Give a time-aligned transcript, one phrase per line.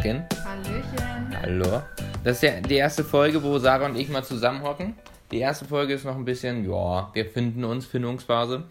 [0.00, 0.24] Tachchen.
[0.44, 1.42] Hallöchen.
[1.42, 1.82] Hallo.
[2.24, 4.94] Das ist ja die erste Folge, wo Sarah und ich mal zusammenhocken.
[5.30, 8.64] Die erste Folge ist noch ein bisschen, ja, wir finden uns, Findungsphase.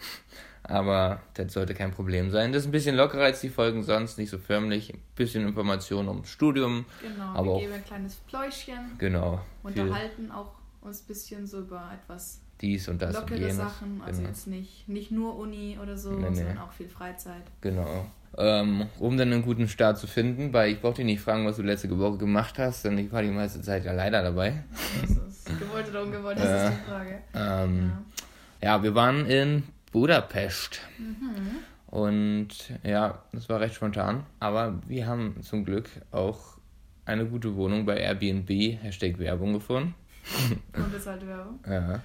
[0.63, 2.51] Aber das sollte kein Problem sein.
[2.51, 4.91] Das ist ein bisschen lockerer als die Folgen sonst, nicht so förmlich.
[4.91, 6.85] Ein bisschen Informationen ums Studium.
[7.01, 11.59] Genau, aber wir auch, geben ein kleines Pläuschchen, genau, unterhalten auch uns ein bisschen so
[11.59, 13.55] über etwas dies und das und lockere jenes.
[13.55, 14.01] Sachen.
[14.03, 14.29] Also genau.
[14.29, 16.35] jetzt nicht, nicht nur Uni oder so, Nee, nee.
[16.35, 17.43] sondern auch viel Freizeit.
[17.61, 18.05] Genau.
[18.37, 21.57] Ähm, um dann einen guten Start zu finden, weil ich brauche dich nicht fragen, was
[21.57, 24.63] du letzte Woche gemacht hast, denn ich war die meiste Zeit ja leider dabei.
[25.01, 26.67] Das ist gewollt oder ungewollt, das Ja.
[26.69, 27.19] ist die Frage.
[27.33, 27.91] Ähm,
[28.61, 28.75] Ja.
[28.77, 30.79] ja, wir waren in Budapest.
[30.99, 31.57] Mhm.
[31.87, 32.49] Und
[32.83, 34.23] ja, das war recht spontan.
[34.39, 36.57] Aber wir haben zum Glück auch
[37.05, 38.49] eine gute Wohnung bei Airbnb,
[38.83, 39.95] Hashtag Werbung gefunden.
[40.75, 41.59] Und ist halt Werbung.
[41.67, 41.99] Ja.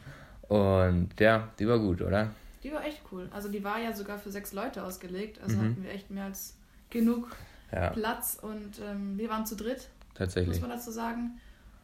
[0.49, 2.31] Und ja, die war gut, oder?
[2.65, 3.29] Die war echt cool.
[3.33, 5.39] Also die war ja sogar für sechs Leute ausgelegt.
[5.43, 5.61] Also Mhm.
[5.61, 6.57] hatten wir echt mehr als
[6.91, 7.37] genug
[7.71, 8.39] Ja, Platz.
[8.41, 10.61] Und ähm, wir waren zu dritt, muss tatsächlich.
[10.61, 11.39] man dazu sagen.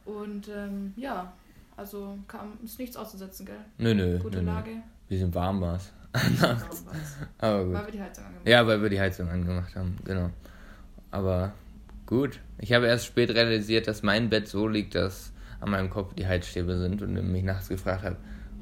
[0.07, 1.33] Und ähm, ja,
[1.77, 3.57] also kam, ist nichts auszusetzen, gell?
[3.79, 4.19] Nö, nö.
[4.19, 4.51] Gute nö, nö.
[4.53, 4.71] Lage.
[5.09, 5.93] Bisschen warm war's.
[6.41, 6.85] War's?
[7.39, 7.75] Aber gut.
[7.75, 10.31] Weil wir die Heizung angemacht Ja, weil wir die Heizung angemacht haben, genau.
[11.13, 11.53] Aber
[12.07, 12.41] gut.
[12.59, 16.27] Ich habe erst spät realisiert, dass mein Bett so liegt, dass an meinem Kopf die
[16.27, 18.17] Heizstäbe sind und mich nachts gefragt habe,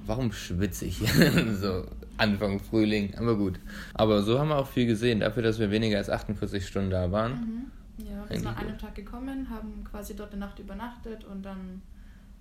[0.09, 0.98] warum schwitze ich?
[1.61, 1.84] so
[2.17, 3.61] Anfang Frühling, aber gut.
[3.95, 7.11] Aber so haben wir auch viel gesehen, dafür, dass wir weniger als 48 Stunden da
[7.12, 7.33] waren.
[7.33, 8.05] Mhm.
[8.06, 8.78] Ja, wir sind an einem.
[8.78, 11.83] Tag gekommen, haben quasi dort eine Nacht übernachtet und dann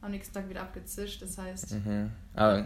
[0.01, 1.21] am nächsten Tag wieder abgezischt.
[1.21, 2.11] Das heißt, Mhm.
[2.33, 2.57] Aber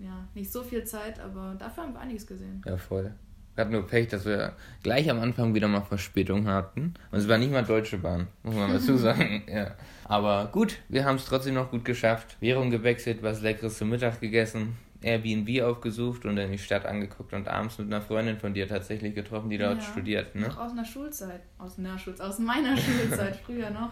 [0.00, 2.62] ja, nicht so viel Zeit, aber dafür haben wir einiges gesehen.
[2.66, 3.12] ja, voll.
[3.58, 4.52] Wir hatten nur Pech, dass wir
[4.84, 6.94] gleich am Anfang wieder mal Verspätung hatten.
[7.10, 9.42] Und es war nicht mal Deutsche Bahn, muss man dazu sagen.
[9.52, 9.72] ja.
[10.04, 12.36] Aber gut, wir haben es trotzdem noch gut geschafft.
[12.38, 17.48] Währung gewechselt, was Leckeres zum Mittag gegessen, Airbnb aufgesucht und dann die Stadt angeguckt und
[17.48, 20.36] abends mit einer Freundin von dir tatsächlich getroffen, die dort Ja, studiert.
[20.36, 20.46] Ne?
[20.46, 23.90] Noch aus einer Schulzeit, aus einer Schulzeit, aus meiner Schulzeit früher noch.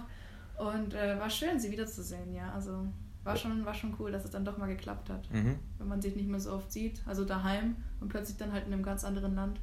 [0.58, 2.52] Und äh, war schön, sie wiederzusehen, ja.
[2.54, 2.86] Also
[3.26, 5.30] war schon, war schon cool, dass es dann doch mal geklappt hat.
[5.32, 5.56] Mhm.
[5.78, 8.72] Wenn man sich nicht mehr so oft sieht, also daheim und plötzlich dann halt in
[8.72, 9.60] einem ganz anderen Land.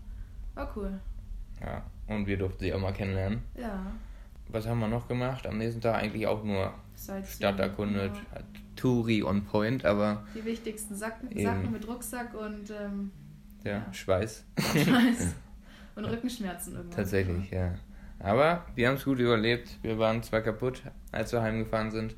[0.53, 0.99] War cool.
[1.61, 3.41] Ja, und wir durften sie auch mal kennenlernen.
[3.55, 3.85] Ja.
[4.49, 5.47] Was haben wir noch gemacht?
[5.47, 8.37] Am nächsten Tag eigentlich auch nur Sightseeing, Stadt erkundet, ja.
[8.39, 11.29] hat Touri on Point, aber Die wichtigsten Sacken.
[11.41, 13.11] Sachen mit Rucksack und ähm,
[13.63, 13.93] ja, Ja.
[13.93, 14.43] Schweiß.
[14.59, 15.35] Scheiß.
[15.95, 16.95] und Rückenschmerzen irgendwann.
[16.97, 17.73] Tatsächlich, ja.
[18.19, 19.77] Aber wir haben es gut überlebt.
[19.81, 20.81] Wir waren zwar kaputt,
[21.11, 22.15] als wir heimgefahren sind.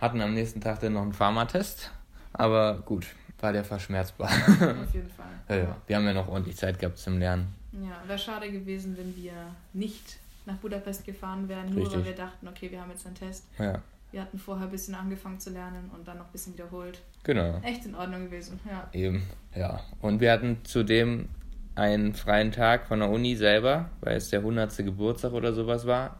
[0.00, 1.90] Hatten am nächsten Tag dann noch einen Pharmatest.
[2.32, 3.06] Aber gut,
[3.40, 4.28] war der verschmerzbar.
[4.28, 5.26] Auf jeden Fall.
[5.48, 5.76] ja, ja.
[5.86, 7.54] Wir haben ja noch ordentlich Zeit gehabt zum Lernen.
[7.72, 9.32] Ja, wäre schade gewesen, wenn wir
[9.72, 11.98] nicht nach Budapest gefahren wären, nur Richtig.
[11.98, 13.44] weil wir dachten, okay, wir haben jetzt einen Test.
[13.58, 13.80] Ja,
[14.12, 17.00] Wir hatten vorher ein bisschen angefangen zu lernen und dann noch ein bisschen wiederholt.
[17.24, 17.58] genau.
[17.62, 18.88] Echt in Ordnung gewesen, ja.
[18.98, 19.22] Eben,
[19.54, 19.80] ja.
[20.00, 21.28] Und wir hatten zudem
[21.74, 24.74] einen freien Tag von der Uni selber, weil es der 100.
[24.78, 26.18] Geburtstag oder sowas war.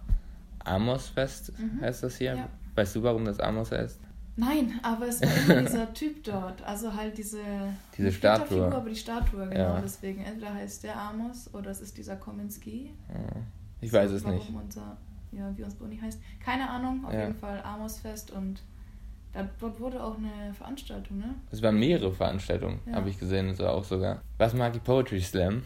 [0.65, 1.81] Amosfest Mhm.
[1.81, 2.35] heißt das hier.
[2.35, 2.49] Ja.
[2.79, 3.99] Weißt du, warum das Amos heißt?
[4.37, 6.63] Nein, aber es war immer dieser Typ dort.
[6.63, 7.39] Also halt diese,
[7.97, 8.45] Diese Statue.
[8.45, 9.61] Ritterfigur, aber die Statue, genau.
[9.61, 9.81] Ja.
[9.81, 12.93] Deswegen entweder heißt der Amos oder es ist dieser Kominski.
[13.09, 13.15] Ja,
[13.81, 14.53] Ich weiß es warum nicht.
[14.55, 14.97] Unser,
[15.33, 16.21] ja, wie unser Uni heißt.
[16.39, 17.23] Keine Ahnung, auf Ja.
[17.23, 18.63] jeden Fall Amosfest und da,
[19.61, 21.35] dort wurde auch eine Veranstaltung, ne?
[21.51, 22.95] Es waren mehrere Veranstaltungen, Ja.
[22.95, 24.23] habe ich gesehen, so auch sogar.
[24.39, 25.63] Was mag die Poetry Slam?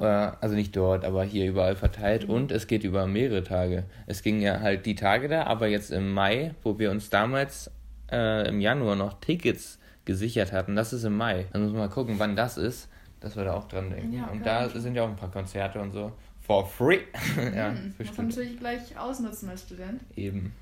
[0.00, 2.28] Also nicht dort, aber hier überall verteilt.
[2.28, 2.34] Mhm.
[2.34, 3.82] Und es geht über mehrere Tage.
[4.06, 7.68] Es ging ja halt die Tage da, aber jetzt im Mai, wo wir uns damals
[8.12, 11.46] äh, im Januar noch Tickets gesichert hatten, das ist im Mai.
[11.52, 12.88] Dann müssen wir mal gucken, wann das ist,
[13.18, 14.12] dass wir da auch dran denken.
[14.12, 16.12] Ja, und da sind ja auch ein paar Konzerte und so.
[16.42, 17.00] For free.
[17.56, 20.00] ja, Hm, für muss man natürlich gleich ausnutzen als Student.
[20.14, 20.52] Eben.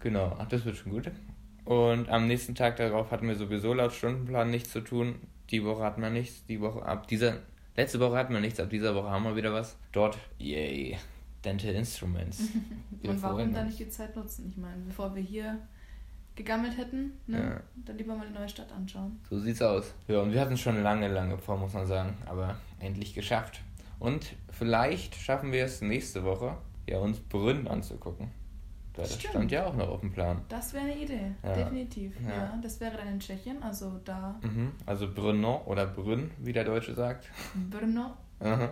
[0.00, 0.36] Genau.
[0.38, 1.10] Ach, das wird schon gut.
[1.68, 5.16] Und am nächsten Tag darauf hatten wir sowieso laut Stundenplan nichts zu tun.
[5.50, 6.46] Die Woche hatten wir nichts.
[6.46, 7.40] Die Woche ab dieser.
[7.76, 9.76] Letzte Woche hatten wir nichts, ab dieser Woche haben wir wieder was.
[9.92, 10.96] Dort, yay.
[11.44, 12.40] Dental Instruments.
[13.02, 14.48] Und warum dann nicht die Zeit nutzen?
[14.48, 15.58] Ich meine, bevor wir hier
[16.36, 17.38] gegammelt hätten, ne?
[17.38, 17.60] Ja.
[17.84, 19.20] dann lieber mal die neue Stadt anschauen.
[19.28, 19.92] So sieht's aus.
[20.06, 22.16] Ja, und wir hatten es schon lange, lange vor, muss man sagen.
[22.24, 23.60] Aber endlich geschafft.
[23.98, 26.56] Und vielleicht schaffen wir es nächste Woche,
[26.88, 28.30] ja, uns Brünn anzugucken.
[28.98, 29.30] Das Stimmt.
[29.32, 30.42] stand ja auch noch auf dem Plan.
[30.48, 31.54] Das wäre eine Idee, Ja.
[31.54, 32.12] definitiv.
[32.20, 32.34] Ja.
[32.34, 32.58] Ja.
[32.62, 34.72] das wäre dann in Tschechien, also da Mhm.
[34.86, 37.28] Also Brno oder Brünn, wie der Deutsche sagt.
[37.70, 38.10] Brno.
[38.42, 38.70] Ja.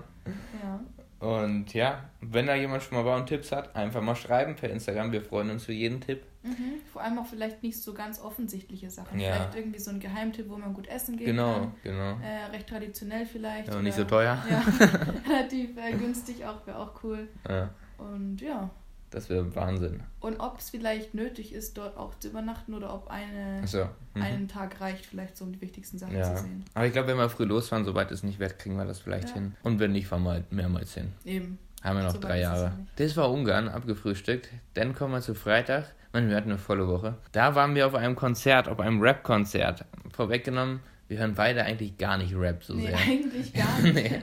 [1.18, 4.68] Und ja, wenn da jemand schon mal war und Tipps hat, einfach mal schreiben per
[4.70, 5.12] Instagram.
[5.12, 6.22] Wir freuen uns für jeden Tipp.
[6.42, 6.74] Mhm.
[6.92, 9.18] Vor allem auch vielleicht nicht so ganz offensichtliche Sachen.
[9.18, 9.32] Ja.
[9.34, 11.72] Vielleicht irgendwie so ein Geheimtipp, wo man gut essen gehen Genau, kann.
[11.82, 12.10] genau.
[12.20, 13.68] Äh, recht traditionell vielleicht.
[13.68, 14.38] Ja, und nicht so teuer.
[14.48, 14.62] Ja,
[15.28, 17.28] relativ äh, günstig auch, wäre auch cool.
[17.48, 18.68] Ja, Und ja.
[19.10, 20.02] Das wäre Wahnsinn.
[20.20, 23.86] Und ob es vielleicht nötig ist, dort auch zu übernachten oder ob eine, Achso.
[24.14, 24.22] Mhm.
[24.22, 26.34] einen Tag reicht, vielleicht so um die wichtigsten Sachen Ja.
[26.34, 26.64] zu sehen.
[26.74, 29.28] Aber ich glaube, wenn wir früh losfahren, soweit es nicht wert, kriegen wir das vielleicht
[29.28, 29.34] Ja.
[29.34, 29.54] hin.
[29.62, 31.12] Und wenn nicht, fahren wir halt mehrmals hin.
[31.24, 31.58] Eben.
[31.82, 32.72] Haben wir noch So drei Jahre.
[32.96, 34.48] Das war Ungarn, abgefrühstückt.
[34.74, 35.92] Dann kommen wir zu Freitag.
[36.12, 37.14] Mann, wir hatten eine volle Woche.
[37.32, 39.84] Da waren wir auf einem Konzert, auf einem Rap-Konzert.
[40.12, 42.96] Vorweggenommen, wir hören beide eigentlich gar nicht Rap so Nee, sehr.
[43.06, 43.94] eigentlich gar nicht.
[43.94, 44.22] nee.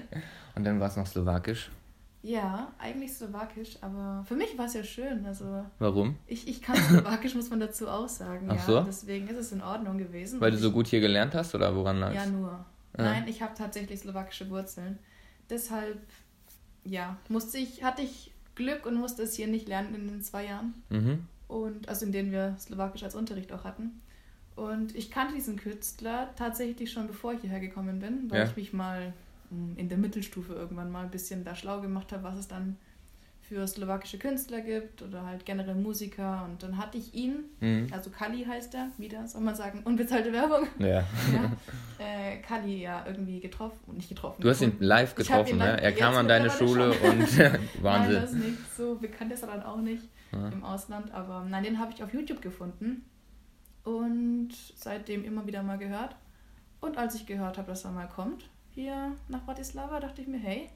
[0.55, 1.69] Und dann war es noch slowakisch.
[2.25, 5.25] Ja, eigentlich slowakisch, aber für mich war es ja schön.
[5.25, 6.15] Also Warum?
[6.25, 8.47] ich, ich kann slowakisch, muss man dazu auch sagen.
[8.49, 8.61] Ach ja.
[8.61, 8.79] so?
[8.81, 10.39] Deswegen ist es in Ordnung gewesen.
[10.39, 12.15] Weil du so gut hier gelernt hast oder woran lag's?
[12.15, 12.65] Ja, nur.
[12.97, 13.03] Ja.
[13.03, 14.99] Nein, ich habe tatsächlich slowakische Wurzeln.
[15.49, 15.99] Deshalb,
[16.85, 20.45] ja, musste ich, hatte ich Glück und musste es hier nicht lernen in den zwei
[20.45, 20.73] Jahren.
[20.89, 21.27] Mhm.
[21.49, 23.99] Und also in denen wir Slowakisch als Unterricht auch hatten.
[24.55, 28.45] Und ich kannte diesen Künstler tatsächlich schon bevor ich hierher gekommen bin, weil Ja.
[28.45, 29.11] ich mich mal
[29.77, 32.77] in der Mittelstufe irgendwann mal ein bisschen da schlau gemacht habe, was es dann
[33.41, 36.45] für slowakische Künstler gibt oder halt generell Musiker.
[36.45, 37.87] Und dann hatte ich ihn, Mhm.
[37.91, 40.65] also Kali heißt er, wieder, soll man sagen, unbezahlte Werbung.
[40.79, 40.87] Ja.
[40.87, 41.51] ja,
[41.99, 44.41] äh, Kali ja irgendwie getroffen, nicht getroffen.
[44.41, 45.81] Du hast ihn live hab ihn getroffen, ne?
[45.81, 47.09] Er kam an deine Schule schon.
[47.19, 48.13] und Nein, Wahnsinn.
[48.21, 48.75] das nicht.
[48.77, 50.47] So bekannt ist er dann auch nicht Ja.
[50.47, 51.11] im Ausland.
[51.13, 53.03] Aber nein, den habe ich auf YouTube gefunden
[53.83, 56.15] und seitdem immer wieder mal gehört.
[56.79, 60.39] Und als ich gehört habe, dass er mal kommt, hier nach Bratislava, dachte ich mir,
[60.39, 60.69] hey,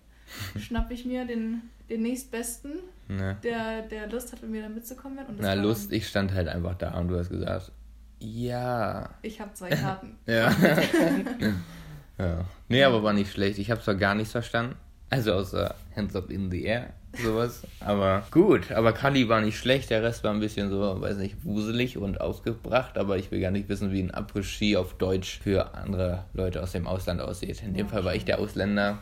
[0.60, 2.74] schnapp ich mir den, den nächstbesten,
[3.10, 3.38] Ne.
[3.42, 5.18] der, der Lust hat, mit mir da mitzukommen.
[5.26, 7.72] Und Na, Lust, ich stand halt einfach da und du hast gesagt,
[8.20, 9.10] ja.
[9.22, 10.18] Ich habe zwei Karten.
[10.26, 10.52] Ja.
[12.18, 12.46] ja.
[12.68, 13.60] Nee, aber war nicht schlecht.
[13.60, 14.76] Ich habe zwar gar nichts verstanden.
[15.10, 17.64] Also außer Hands up in the air, sowas.
[17.80, 19.90] Aber gut, aber Kali war nicht schlecht.
[19.90, 22.98] Der Rest war ein bisschen so, weiß nicht, wuselig und ausgebracht.
[22.98, 26.72] Aber ich will gar nicht wissen, wie ein Après-Ski auf Deutsch für andere Leute aus
[26.74, 27.62] dem Ausland aussieht.
[27.64, 29.00] In dem Ja, Fall war ich der Ausländer.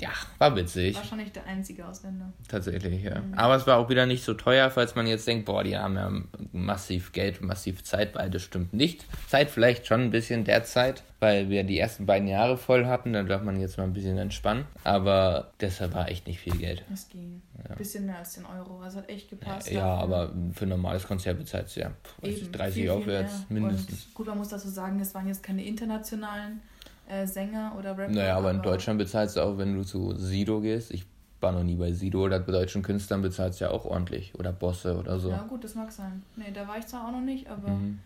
[0.00, 0.96] Ja, war witzig.
[0.96, 2.32] Wahrscheinlich der einzige Ausländer.
[2.48, 3.20] Tatsächlich, ja.
[3.20, 3.34] Mhm.
[3.34, 5.94] Aber es war auch wieder nicht so teuer, falls man jetzt denkt, boah, die haben
[5.96, 6.10] ja
[6.52, 9.06] massiv Geld, massiv Zeit, weil das stimmt nicht.
[9.28, 13.28] Zeit vielleicht schon ein bisschen derzeit, weil wir die ersten beiden Jahre voll hatten, dann
[13.28, 14.64] darf man jetzt mal ein bisschen entspannen.
[14.82, 16.82] Aber deshalb war echt nicht viel Geld.
[16.92, 17.40] Es ging.
[17.66, 18.80] Ein bisschen mehr als 10 Euro.
[18.80, 19.70] Also hat echt gepasst.
[19.70, 20.02] Ja, dafür.
[20.02, 22.90] aber für ein normales Konzert bezahlt es ja pf, weiß ich, Eben, 30 viel, viel
[22.90, 23.62] aufwärts mehr.
[23.62, 24.04] mindestens.
[24.06, 26.60] Und gut, man muss dazu sagen, es waren jetzt keine internationalen
[27.08, 28.12] äh, Sänger oder Rapper.
[28.12, 30.90] Naja, aber in Deutschland bezahlst du auch, wenn du zu Sido gehst.
[30.90, 31.04] Ich
[31.40, 34.34] war noch nie bei Sido oder bei deutschen Künstlern bezahlst du ja auch ordentlich.
[34.38, 35.30] Oder Bosse oder so.
[35.30, 36.22] Ja, gut, das mag sein.
[36.36, 37.98] Nee, da war ich zwar auch noch nicht, aber Mhm.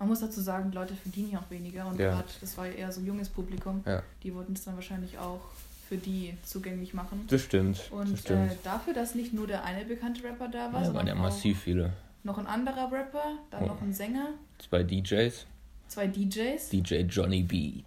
[0.00, 1.86] man muss dazu sagen, die Leute verdienen ja auch weniger.
[1.86, 2.10] Und Ja.
[2.10, 4.02] gerade, das war ja eher so junges Publikum, Ja.
[4.24, 5.40] die wollten es dann wahrscheinlich auch
[5.88, 7.24] für die zugänglich machen.
[7.28, 7.78] Das stimmt.
[7.78, 8.50] das Und stimmt.
[8.52, 11.14] äh, dafür, dass nicht nur der eine bekannte Rapper da war, ja, sondern waren ja
[11.14, 11.92] massiv viele.
[12.24, 13.66] noch ein anderer Rapper, dann Oh.
[13.66, 14.28] noch ein Sänger,
[14.58, 15.46] Zwei DJs.
[15.92, 16.70] Zwei DJs.
[16.70, 17.82] DJ Johnny B.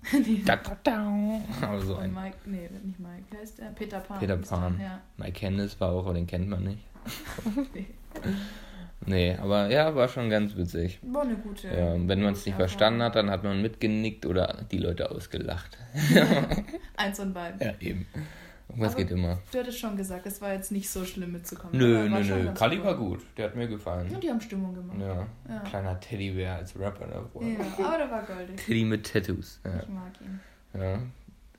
[0.46, 1.42] Da, da, da.
[1.62, 3.66] Aber so und ein Mike, nee, nicht Mike, wer heißt der?
[3.68, 4.20] Peter Pan.
[4.20, 4.80] Peter Pan.
[4.80, 5.02] Ja.
[5.18, 6.84] Mike Hennis war auch, aber den kennt man nicht.
[7.74, 7.86] Nee.
[9.08, 11.00] Nee, aber ja, war schon ganz witzig.
[11.04, 11.68] War eine gute.
[11.68, 15.78] Ja, wenn man es nicht verstanden hat, dann hat man mitgenickt oder die Leute ausgelacht.
[16.98, 17.60] Eins und beiden.
[17.60, 18.08] Ja, eben.
[18.68, 19.40] Irgendwas Aber- geht immer.
[19.52, 21.78] Du hattest schon gesagt, es war jetzt nicht so schlimm mitzukommen.
[21.78, 22.54] Nö, nö, nö.
[22.54, 23.22] Kali war gut.
[23.38, 24.10] Der hat mir gefallen.
[24.12, 24.98] Ja, die haben Stimmung gemacht.
[25.00, 25.28] Ja.
[25.48, 25.60] Ja.
[25.62, 27.44] Kleiner Teddybär als Rapper davor.
[27.44, 28.56] Ja, aber der war goldig.
[28.58, 29.60] Teddy mit Tattoos.
[29.64, 29.80] Ja.
[29.82, 30.40] Ich mag ihn.
[30.74, 31.00] Ja.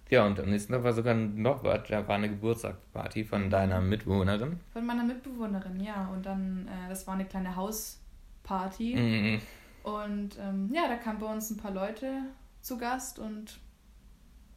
[0.08, 1.80] Ja, und am nächsten Tag war sogar noch was.
[1.88, 4.60] Da war eine Geburtstagsparty von deiner Mitbewohnerin.
[4.72, 6.08] Von meiner Mitbewohnerin, ja.
[6.12, 8.94] Und dann, äh, das war eine kleine Hausparty.
[8.96, 9.40] Mhm.
[9.82, 12.22] Und ähm, ja, da kamen bei uns ein paar Leute
[12.60, 13.58] zu Gast und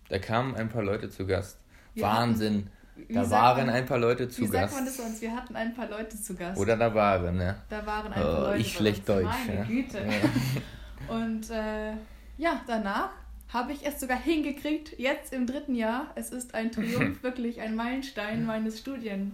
[0.10, 1.60] Da kamen ein paar Leute zu Gast.
[1.94, 2.68] Wir Wahnsinn.
[3.08, 4.76] wie da sagt waren man- ein paar Leute zu wie sagt Gast.
[4.76, 5.22] man das sonst?
[5.22, 6.60] Wir hatten ein paar Leute zu Gast.
[6.60, 7.56] Oder da waren, ne?
[7.70, 8.62] Da waren ein Oh, paar Leute.
[8.62, 9.08] ich schlecht.
[9.08, 9.64] Deutsch, Meine ja.
[9.66, 9.98] Güte.
[10.00, 11.14] Ja.
[11.16, 11.92] Und äh,
[12.38, 13.10] ja, danach
[13.52, 16.08] habe ich es sogar hingekriegt, jetzt im dritten Jahr.
[16.16, 19.34] Es ist ein Triumph, wirklich ein Meilenstein meines Studiengangs,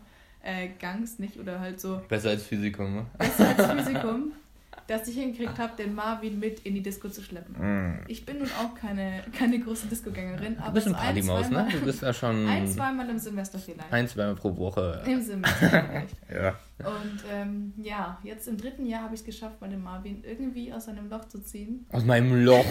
[0.80, 1.38] Gangs, nicht?
[1.40, 3.06] Oder halt so Besser als Physikum, ne?
[3.18, 4.32] besser als Physikum,
[4.88, 7.56] dass ich hingekriegt habe, den Marvin mit in die Disco zu schleppen.
[7.58, 8.00] Mm.
[8.08, 11.68] Ich bin nun auch keine, keine große Disco-Gängerin, Du aber bist ein Partymaus, ne?
[11.72, 13.92] Du bist da schon ein, zweimal im Semester vielleicht.
[13.92, 15.02] ein, zweimal pro Woche.
[15.06, 16.16] Im Semester vielleicht.
[16.32, 16.56] Ja.
[16.80, 20.72] Und ähm, ja, jetzt im dritten Jahr habe ich es geschafft, mal den Marvin irgendwie
[20.74, 21.86] aus seinem Loch zu ziehen.
[21.92, 22.66] Aus meinem Loch.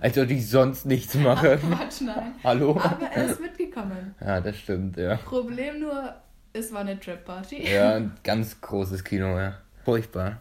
[0.00, 1.58] Als ob ich sonst nichts mache.
[1.62, 2.34] Ach, Quatsch, nein.
[2.42, 2.78] Hallo?
[2.82, 4.14] Aber er ist mitgekommen.
[4.20, 5.16] Ja, das stimmt, ja.
[5.16, 6.14] Problem nur,
[6.52, 7.70] es war eine Trap-Party.
[7.70, 9.58] Ja, ein ganz großes Kino, ja.
[9.84, 10.40] Furchtbar.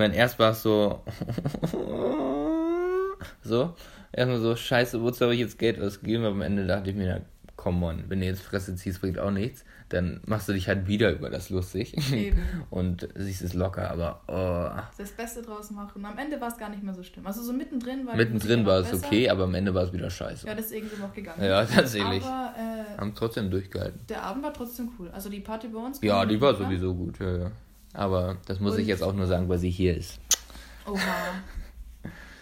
[0.00, 1.02] Ich meine, erst war es so.
[3.42, 3.74] so.
[4.12, 6.24] Erstmal so, scheiße, wozu habe ich jetzt Geld ausgegeben?
[6.24, 7.20] Aber am Ende dachte ich mir, na,
[7.56, 9.62] come on, wenn du jetzt Fresse ziehst, bringt auch nichts.
[9.90, 11.98] Dann machst du dich halt wieder über das lustig.
[12.14, 12.40] Eben.
[12.70, 14.80] Und siehst es locker, aber oh.
[14.96, 16.02] Das Beste draus machen.
[16.06, 17.26] Am Ende war es gar nicht mehr so schlimm.
[17.26, 19.06] Also so mittendrin war die mittendrin war es besser.
[19.06, 20.46] okay, aber am Ende war es wieder scheiße.
[20.46, 21.44] Ja, deswegen sind wir auch gegangen.
[21.44, 22.24] Ja, tatsächlich.
[22.24, 24.00] Aber äh, Haben trotzdem durchgehalten.
[24.08, 25.10] der Abend war trotzdem cool.
[25.10, 26.00] Also die Party bei uns.
[26.00, 27.50] Ja, die war sowieso gut, ja, ja.
[27.92, 30.18] Aber das muss Und- ich jetzt auch nur sagen, weil sie hier ist.
[30.86, 31.00] Oha.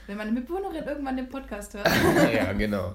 [0.07, 1.87] Wenn meine Mitbewohnerin irgendwann den Podcast hört,
[2.35, 2.95] ja, genau.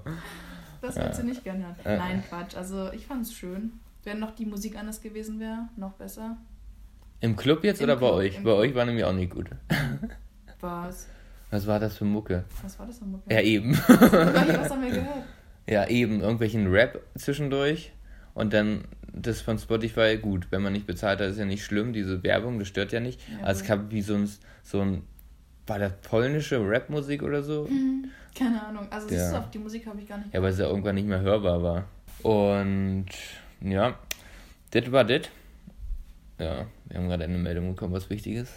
[0.81, 1.75] das wird sie nicht gerne hören.
[1.85, 1.97] Ja.
[1.97, 2.55] Nein, Quatsch.
[2.55, 3.73] Also ich fand es schön.
[4.03, 6.37] Wenn noch die Musik anders gewesen wäre, noch besser.
[7.21, 8.37] Im Club jetzt Im oder bei Club, euch?
[8.37, 8.59] im Bei Club.
[8.59, 9.49] euch war nämlich auch nicht gut.
[10.59, 11.07] Was?
[11.51, 12.43] Was war das für Mucke?
[12.63, 13.33] Was war das für Mucke?
[13.33, 13.77] Ja, eben.
[13.77, 15.23] Was haben wir gehört?
[15.67, 16.19] Ja, eben.
[16.21, 17.93] Irgendwelchen Rap zwischendurch.
[18.33, 21.93] Und dann das von Spotify, gut, wenn man nicht bezahlt hat, ist ja nicht schlimm.
[21.93, 23.21] Diese Werbung, das stört ja nicht.
[23.29, 24.29] Ja, also es gab wie so ein,
[24.63, 25.03] so ein
[25.67, 27.69] war das polnische Rapmusik oder so?
[28.35, 28.87] Keine Ahnung.
[28.89, 29.31] Also Ja.
[29.31, 31.21] du, auf die Musik habe ich gar nicht Ja, weil es ja irgendwann nicht mehr
[31.21, 31.87] hörbar war.
[32.23, 33.05] Und
[33.61, 33.97] ja,
[34.71, 35.21] das war das.
[36.39, 38.53] Ja, wir haben gerade eine Meldung bekommen, was wichtig ist.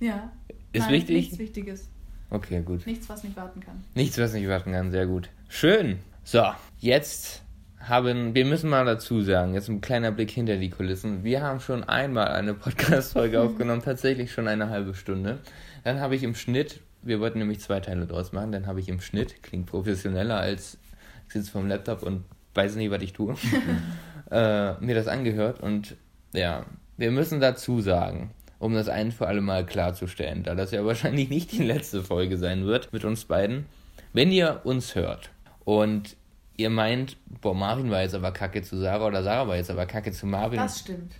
[0.00, 0.32] Ja.
[0.72, 1.16] Ist Nein, wichtig?
[1.16, 1.88] Nichts Wichtiges.
[2.30, 2.84] Okay, gut.
[2.86, 3.84] Nichts, was nicht warten kann.
[3.94, 5.28] Nichts, was nicht warten kann, sehr gut.
[5.48, 5.98] Schön.
[6.24, 6.42] So,
[6.80, 7.43] jetzt
[7.88, 11.24] haben, wir müssen mal dazu sagen, jetzt ein kleiner Blick hinter die Kulissen.
[11.24, 15.38] Wir haben schon einmal eine Podcast-Folge aufgenommen, tatsächlich schon eine halbe Stunde.
[15.84, 18.88] Dann habe ich im Schnitt, wir wollten nämlich zwei Teile draus machen, dann habe ich
[18.88, 20.78] im Schnitt, klingt professioneller als
[21.26, 22.24] ich sitze vom Laptop und
[22.54, 23.34] weiß nicht, was ich tue,
[24.30, 25.96] äh, mir das angehört und
[26.32, 26.64] ja,
[26.96, 31.28] wir müssen dazu sagen, um das ein für alle Mal klarzustellen, da das ja wahrscheinlich
[31.28, 33.66] nicht die letzte Folge sein wird mit uns beiden,
[34.12, 35.30] wenn ihr uns hört
[35.64, 36.16] und
[36.56, 39.86] ihr meint, boah, Marvin war jetzt aber kacke zu Sarah oder Sarah war jetzt aber
[39.86, 40.58] kacke zu Marvin.
[40.58, 41.14] Das stimmt.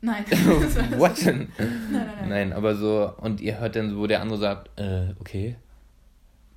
[0.00, 0.24] Nein.
[0.98, 1.48] What denn?
[1.58, 2.28] Nein, nein, nein.
[2.28, 5.56] Nein, aber so, und ihr hört dann, wo der andere sagt, äh, okay,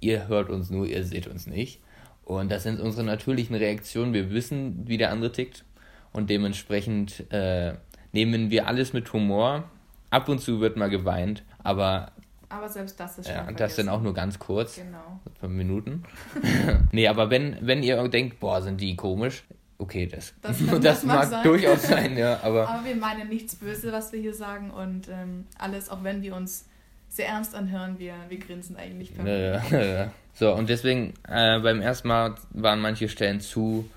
[0.02, 1.80] ihr hört uns nur, ihr seht uns nicht.
[2.26, 4.14] Und das sind unsere natürlichen Reaktionen.
[4.14, 5.64] Wir wissen, wie der andere tickt.
[6.12, 7.76] Und dementsprechend äh,
[8.12, 9.64] nehmen wir alles mit Humor.
[10.10, 12.12] Ab und zu wird mal geweint, aber
[12.50, 13.90] Aber selbst das ist ja, schnell das dann vergessen.
[13.90, 14.76] auch nur ganz kurz.
[14.76, 15.20] Genau.
[15.40, 16.04] Fünf Minuten.
[16.92, 19.44] nee, aber wenn, wenn ihr denkt, boah, sind die komisch,
[19.78, 21.44] okay, das, Das- das, das mag mag sein.
[21.44, 25.46] durchaus sein, ja, aber Aber wir meinen nichts Böse, was wir hier sagen und ähm,
[25.58, 26.66] alles, auch wenn wir uns
[27.10, 30.12] sehr ernst anhören, wir, wir grinsen eigentlich Ja, ja, ja.
[30.34, 33.90] So, und deswegen, äh, beim ersten Mal waren manche Stellen zu,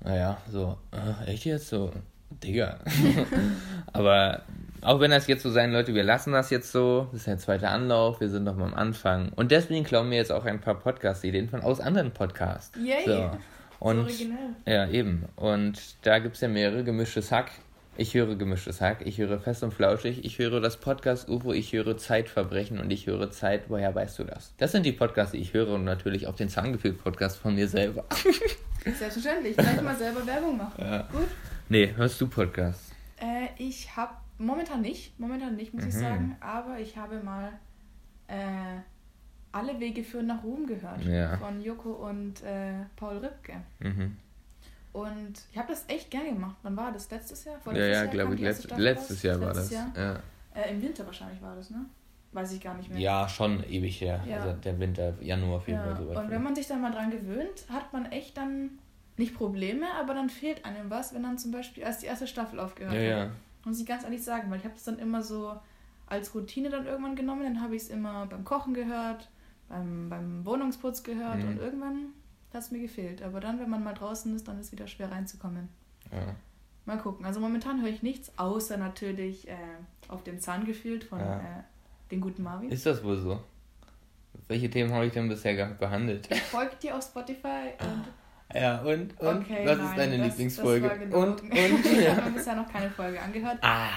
[0.00, 1.68] naja, so, äh, echt jetzt?
[1.68, 1.92] So,
[2.42, 2.78] Digga.
[3.92, 4.42] Aber
[4.82, 7.08] auch wenn das jetzt so sein, Leute, wir lassen das jetzt so.
[7.12, 9.30] Das ist der zweite Anlauf, wir sind noch mal am Anfang.
[9.36, 12.76] Und deswegen klauen wir jetzt auch ein paar Podcast-Ideen von aus anderen Podcasts.
[12.78, 13.04] Yay!
[13.06, 13.30] So.
[13.78, 14.38] Und originell.
[14.66, 15.24] ja, eben.
[15.36, 16.84] Und da gibt es ja mehrere.
[16.84, 17.50] Gemischtes Hack.
[17.96, 19.04] Ich höre Gemischtes Hack.
[19.04, 20.24] Ich höre Fest und Flauschig.
[20.24, 21.52] Ich höre das Podcast UFO.
[21.52, 22.78] Ich höre Zeitverbrechen.
[22.78, 23.64] Und ich höre Zeit.
[23.68, 24.54] Woher weißt du das?
[24.58, 25.74] Das sind die Podcasts, die ich höre.
[25.74, 28.04] Und natürlich auch den Zahngefühl-Podcast von mir selber.
[28.84, 29.56] Selbstverständlich.
[29.56, 30.74] Gleich mal selber Werbung machen.
[30.78, 31.08] Ja.
[31.12, 31.28] Gut.
[31.68, 32.92] Nee, hörst du Podcasts?
[33.16, 34.12] Äh, ich habe
[34.42, 35.98] momentan nicht, momentan nicht, muss ich Mhm.
[36.00, 37.52] sagen, aber ich habe mal
[38.28, 38.78] äh,
[39.52, 41.04] alle Wege führen nach Ruhm gehört.
[41.04, 41.36] Ja.
[41.36, 43.54] Von Joko und äh, Paul Ripke.
[43.80, 44.16] Mhm.
[44.92, 46.56] Und ich habe das echt gern gemacht.
[46.62, 47.10] Wann war das?
[47.10, 47.54] Letztes Jahr?
[47.54, 48.40] Ja, Vorletztes ja, Jahr glaube ich.
[48.40, 49.22] Letzt, letztes?
[49.22, 49.78] Jahr war Letztes das.
[49.78, 50.20] Jahr?
[50.54, 50.60] Ja.
[50.62, 51.84] Äh, Im Winter wahrscheinlich war das, ne?
[52.32, 52.98] Weiß ich gar nicht mehr.
[52.98, 54.22] ja, schon ewig her.
[54.26, 54.38] Ja.
[54.40, 57.64] Also der Winter, Januar, Ja, Februar, so und wenn man sich dann mal dran gewöhnt,
[57.70, 58.70] hat man echt dann
[59.18, 62.58] nicht Probleme, aber dann fehlt einem was, wenn dann zum Beispiel als die erste Staffel
[62.58, 63.28] aufgehört Ja, hat.
[63.28, 63.30] ja.
[63.64, 65.54] Muss ich ganz ehrlich sagen, weil ich habe das dann immer so
[66.06, 69.30] als Routine dann irgendwann genommen, dann habe ich es immer beim Kochen gehört,
[69.68, 71.48] beim, beim Wohnungsputz gehört Mhm.
[71.48, 72.06] und irgendwann
[72.52, 73.22] hat es mir gefehlt.
[73.22, 75.68] Aber dann, wenn man mal draußen ist, dann ist es wieder schwer reinzukommen.
[76.10, 76.34] ja.
[76.84, 77.24] Mal gucken.
[77.24, 79.54] Also momentan höre ich nichts, außer natürlich äh,
[80.08, 81.38] auf dem Zahn gefühlt von Ja.
[81.38, 81.62] äh,
[82.10, 82.70] den guten Marvin.
[82.70, 83.38] Ist das wohl so?
[84.48, 86.28] Welche Themen habe ich denn bisher gehabt behandelt?
[86.32, 88.02] Ich folge dir auf Spotify und
[88.54, 89.18] Ja, und?
[89.20, 89.42] Und?
[89.42, 90.88] Okay, Was nein, ist deine das- Lieblingsfolge?
[90.88, 91.42] Das und?
[91.42, 91.54] Und?
[91.54, 92.16] ich Ja.
[92.16, 93.58] habe mir bisher noch keine Folge angehört.
[93.62, 93.88] Ah,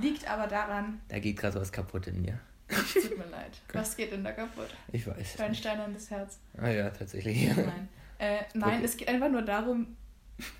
[0.00, 2.38] Liegt aber daran, da geht gerade was kaputt in mir.
[2.68, 3.60] tut mir leid.
[3.74, 4.68] Was geht denn da kaputt?
[4.92, 5.34] Ich weiß.
[5.36, 6.38] Dein steinernes Herz.
[6.56, 7.48] Ah ja, tatsächlich.
[7.54, 7.88] Nein.
[8.18, 8.84] Äh, nein, Okay.
[8.84, 9.96] es geht einfach nur darum,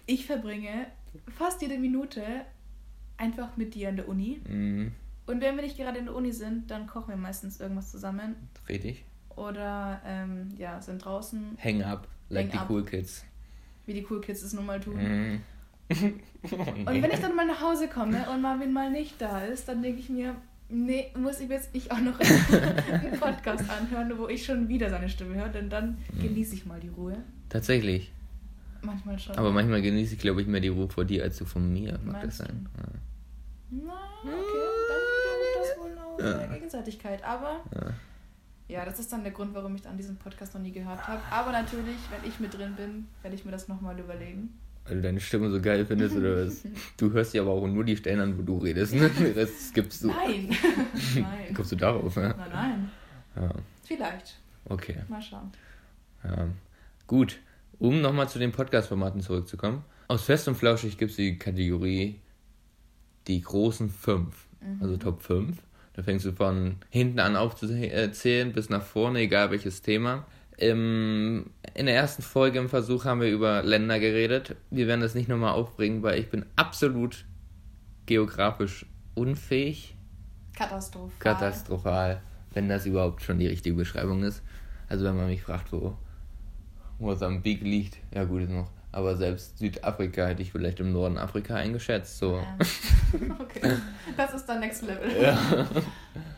[0.07, 0.87] ich verbringe
[1.39, 2.23] fast jede Minute
[3.17, 4.41] einfach mit dir in der Uni.
[4.49, 4.93] Mhm,
[5.27, 8.35] Und wenn wir nicht gerade in der Uni sind, dann kochen wir meistens irgendwas zusammen.
[8.69, 9.05] richtig.
[9.37, 12.69] Oder ähm, ja, sind draußen, Hang up, like Hang die up.
[12.71, 13.25] cool kids.
[13.87, 14.97] Wie die Cool Kids es nun mal tun.
[14.97, 15.41] Mhm.
[15.91, 19.83] Und wenn ich dann mal nach Hause komme und Marvin mal nicht da ist, dann
[19.83, 20.35] denke ich mir,
[20.69, 22.19] nee, muss ich jetzt nicht auch noch
[22.91, 26.81] einen Podcast anhören, wo ich schon wieder seine Stimme höre, denn dann genieße ich mal
[26.81, 27.17] die Ruhe.
[27.49, 28.13] Tatsächlich.
[28.83, 29.37] Manchmal schon.
[29.37, 31.99] Aber manchmal genieße ich, glaube ich, mehr die Ruhe vor dir als du von mir.
[32.05, 32.69] Mag das Meinst sein?
[32.77, 32.85] Ja.
[33.71, 33.93] Na,
[34.25, 34.59] okay,
[34.89, 37.25] dann beruht das wohl auf der Gegenseitigkeit.
[37.25, 37.93] Aber Ja.
[38.69, 41.21] Ja, das ist dann der Grund, warum ich dann diesen Podcast noch nie gehört habe.
[41.31, 44.59] Aber natürlich, wenn ich mit drin bin, werde ich mir das nochmal überlegen.
[44.85, 46.65] Weil du deine Stimme so geil findest oder was?
[46.97, 48.95] Du hörst dir aber auch nur die Stellen an, wo du redest.
[48.95, 49.09] Ne?
[49.11, 50.09] Den Rest skippst du.
[50.09, 50.51] Nein!
[51.15, 51.55] Nein.
[51.55, 52.17] kommst du darauf?
[52.17, 52.35] Ja?
[52.35, 52.91] Nein, nein.
[53.37, 53.51] ja.
[53.85, 54.39] Vielleicht.
[54.65, 54.97] Okay.
[55.09, 55.53] Mal schauen.
[56.25, 56.49] Ja.
[57.07, 57.39] Gut,
[57.79, 59.85] um nochmal zu den Podcast-Formaten zurückzukommen.
[60.09, 62.21] Aus Fest und Flauschig gibt es die Kategorie
[63.29, 64.47] die großen fünf,
[64.81, 65.57] also Top 5.
[65.95, 70.27] Da fängst du von hinten an aufzuzählen bis nach vorne, egal welches Thema.
[70.57, 74.57] Im in der ersten Folge im Versuch haben wir über Länder geredet.
[74.71, 77.25] Wir werden das nicht nochmal aufbringen, weil ich bin absolut
[78.07, 79.97] geografisch unfähig.
[80.55, 81.19] Katastrophal.
[81.19, 82.23] Katastrophal,
[82.53, 84.43] wenn das überhaupt schon die richtige Beschreibung ist.
[84.89, 85.97] Also wenn man mich fragt, wo
[86.99, 88.71] Mosambik liegt, ja gut ist noch.
[88.93, 92.19] Aber selbst Südafrika hätte ich vielleicht im Norden Afrika eingeschätzt.
[92.19, 92.43] So.
[93.39, 93.77] Okay.
[94.17, 95.23] Das ist dann Next Level.
[95.23, 95.39] Ja.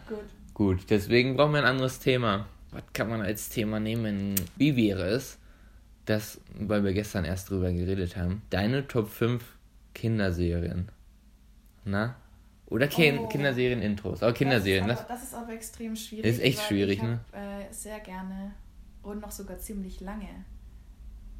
[0.08, 0.25] Gut.
[0.54, 2.46] Gut, deswegen brauchen wir ein anderes Thema.
[2.73, 4.34] Was kann man als Thema nehmen?
[4.56, 5.38] Wie wäre es,
[6.04, 9.44] dass, weil wir gestern erst drüber geredet haben, deine Top 5
[9.94, 10.88] Kinderserien?
[11.84, 12.16] Na?
[12.66, 13.28] Oder Kin Oh.
[13.28, 14.23] Kinderserien-Intros.
[14.23, 16.25] Aber Kinderserien, das ist, aber, das ist aber extrem schwierig.
[16.25, 17.20] Ist echt schwierig, ich ne?
[17.32, 18.52] hab, äh, sehr gerne
[19.02, 20.44] und noch sogar ziemlich lange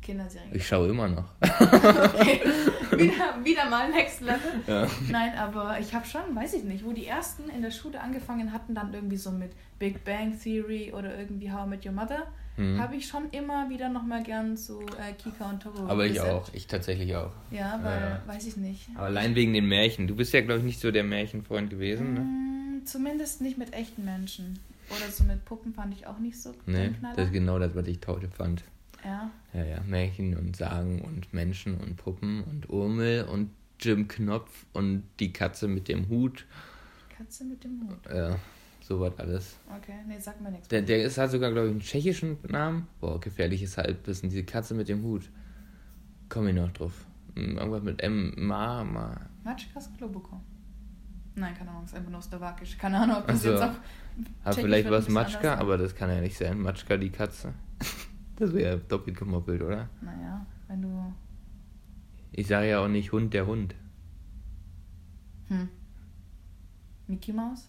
[0.05, 0.51] Kinderserien.
[0.55, 1.25] ich schaue immer noch.
[1.41, 2.41] okay.
[2.97, 4.53] wieder, wieder mal Next Level.
[4.67, 4.87] Ja.
[5.11, 8.53] Nein, aber ich habe schon, weiß ich nicht, wo die ersten in der Schule angefangen
[8.53, 12.27] hatten, dann irgendwie so mit Big Bang Theory oder irgendwie How I Met Your Mother,
[12.57, 12.79] Mhm.
[12.81, 15.89] habe ich schon immer wieder nochmal gern so äh, Kika und Toro.
[15.89, 16.31] Aber ich gesappt.
[16.31, 17.33] auch, ich tatsächlich auch.
[17.51, 18.23] Ja, weil, Ja.
[18.33, 18.89] weiß ich nicht.
[18.95, 20.07] Aber allein wegen den Märchen.
[20.07, 22.21] Du bist ja, glaube ich, nicht so der Märchenfreund gewesen, ne?
[22.21, 24.61] Mm, Zumindest nicht mit echten Menschen.
[24.89, 27.89] Oder so mit Puppen fand ich auch nicht so Nee, das ist genau das, was
[27.89, 28.63] ich heute fand.
[29.05, 34.67] Ja, Ja, ja, Märchen und Sagen und Menschen und Puppen und Urmel und Jim Knopf
[34.73, 36.47] und die Katze mit dem Hut.
[37.17, 37.99] Katze mit dem Hut.
[38.13, 38.37] Ja,
[38.81, 39.57] sowas alles.
[39.77, 40.69] Okay, nee, sag mir nichts.
[40.69, 42.87] Der, der ist, hat sogar, glaube ich, einen tschechischen Namen.
[43.01, 44.31] Boah, gefährliches Halbwissen.
[44.31, 45.29] Diese Katze mit dem Hut.
[46.29, 47.05] Komm ich noch drauf.
[47.37, 48.33] Hm, Irgendwas mit M.
[48.37, 49.21] Ma, Ma.
[49.43, 50.41] Matschkas Globoko.
[51.37, 52.79] Nein, keine Ahnung, ist einfach nur slowakisch.
[52.79, 53.51] Keine Ahnung, ob das Ach so.
[53.51, 54.45] jetzt auch.
[54.45, 56.61] Hat vielleicht was Matschka, aber das kann ja nicht sein.
[56.61, 57.53] Matschka, die Katze.
[58.37, 59.89] Das wäre doppelt gemoppelt, oder?
[60.01, 61.15] Naja, wenn du.
[62.33, 63.75] Ich sage ja auch nicht Hund, der Hund.
[65.49, 65.69] Hm.
[67.07, 67.69] Mickey Mouse?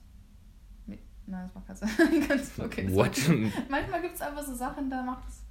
[0.88, 1.86] Mi Nein, das macht Katze.
[2.28, 2.88] Ganz okay.
[2.92, 3.12] What?
[3.70, 5.44] Manchmal gibt es einfach so Sachen, da macht es.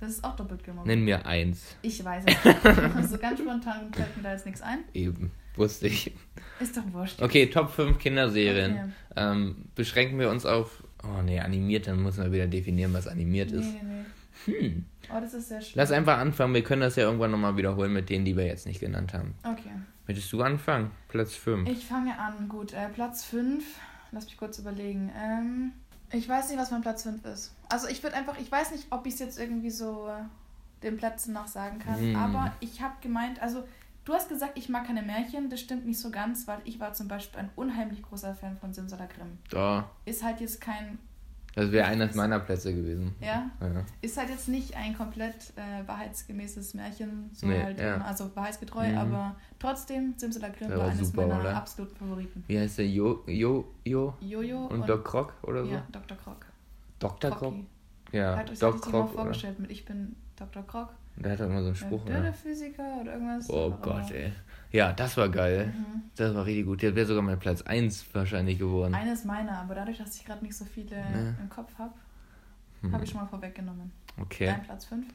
[0.00, 0.86] Das ist auch doppelt gemacht.
[0.86, 1.76] Nenn mir eins.
[1.82, 3.08] Ich weiß es nicht.
[3.08, 4.78] so ganz spontan fällt mir da jetzt nichts ein.
[4.94, 5.30] Eben.
[5.54, 6.12] Wusste ich.
[6.58, 7.22] Ist doch wurscht.
[7.22, 8.72] Okay, Top 5 Kinderserien.
[8.72, 8.90] Okay.
[9.14, 10.82] Ähm, beschränken wir uns auf.
[11.04, 13.72] Oh nee, animiert, dann muss man wieder definieren, was animiert Nee, ist.
[13.74, 14.04] nee, nee.
[14.44, 14.84] Hm.
[15.10, 15.72] Oh, das ist sehr schön.
[15.74, 18.66] Lass einfach anfangen, wir können das ja irgendwann nochmal wiederholen mit denen, die wir jetzt
[18.66, 19.34] nicht genannt haben.
[19.44, 19.70] Okay.
[20.06, 20.90] Möchtest du anfangen?
[21.08, 21.68] Platz 5.
[21.68, 22.48] Ich fange an.
[22.48, 23.64] Gut, äh, Platz 5.
[24.10, 25.10] Lass mich kurz überlegen.
[25.16, 25.72] Ähm,
[26.10, 27.54] ich weiß nicht, was mein Platz 5 ist.
[27.68, 30.24] Also ich würde einfach, ich weiß nicht, ob ich es jetzt irgendwie so äh,
[30.82, 31.98] den Plätzen nach sagen kann.
[31.98, 32.16] Hm.
[32.16, 33.64] Aber ich habe gemeint, also
[34.04, 35.48] du hast gesagt, ich mag keine Märchen.
[35.48, 38.74] Das stimmt nicht so ganz, weil ich war zum Beispiel ein unheimlich großer Fan von
[38.74, 39.38] Simsalakrim.
[39.50, 39.90] Da.
[40.04, 40.98] Ist halt jetzt kein,
[41.54, 43.14] Das wäre eines meiner Plätze gewesen.
[43.20, 43.84] ja, Ja.
[44.00, 47.96] ist halt jetzt nicht ein komplett äh, wahrheitsgemäßes Märchen, so Nee, halt, ja.
[47.96, 48.96] immer, also wahrheitsgetreu, Mhm.
[48.98, 51.56] aber trotzdem Simsalakrim Der war war eines super, meiner oder?
[51.56, 52.42] absoluten Favoriten.
[52.46, 52.88] Wie heißt der?
[52.88, 55.72] Jo, Jo, Jo Jojo und, Doc Croc oder so?
[55.72, 56.16] Ja, Dr.
[56.16, 56.46] Krog.
[56.98, 57.30] Dr.
[57.30, 57.54] Croc?
[58.12, 59.04] Ja, Hat euch Doc das mal Croc.
[59.10, 59.12] Oder?
[59.22, 60.62] vorgestellt mit Ich bin Dr.
[61.14, 61.22] Krog.
[61.22, 62.32] Der hat doch immer so einen Der Spruch, Döde ne?
[62.32, 63.50] Physiker oder irgendwas.
[63.50, 64.32] Oh Gott, ey.
[64.70, 65.66] Ja, das war geil.
[65.76, 66.02] Mhm.
[66.16, 66.82] Das war richtig gut.
[66.82, 68.94] Der wäre sogar mein Platz 1 wahrscheinlich geworden.
[68.94, 71.36] Eines meiner, aber dadurch, dass ich gerade nicht so viele Ne.
[71.40, 71.92] im Kopf habe,
[72.80, 72.92] Hm.
[72.92, 73.92] habe ich schon mal vorweggenommen.
[74.20, 75.06] Okay, Dein Platz 5?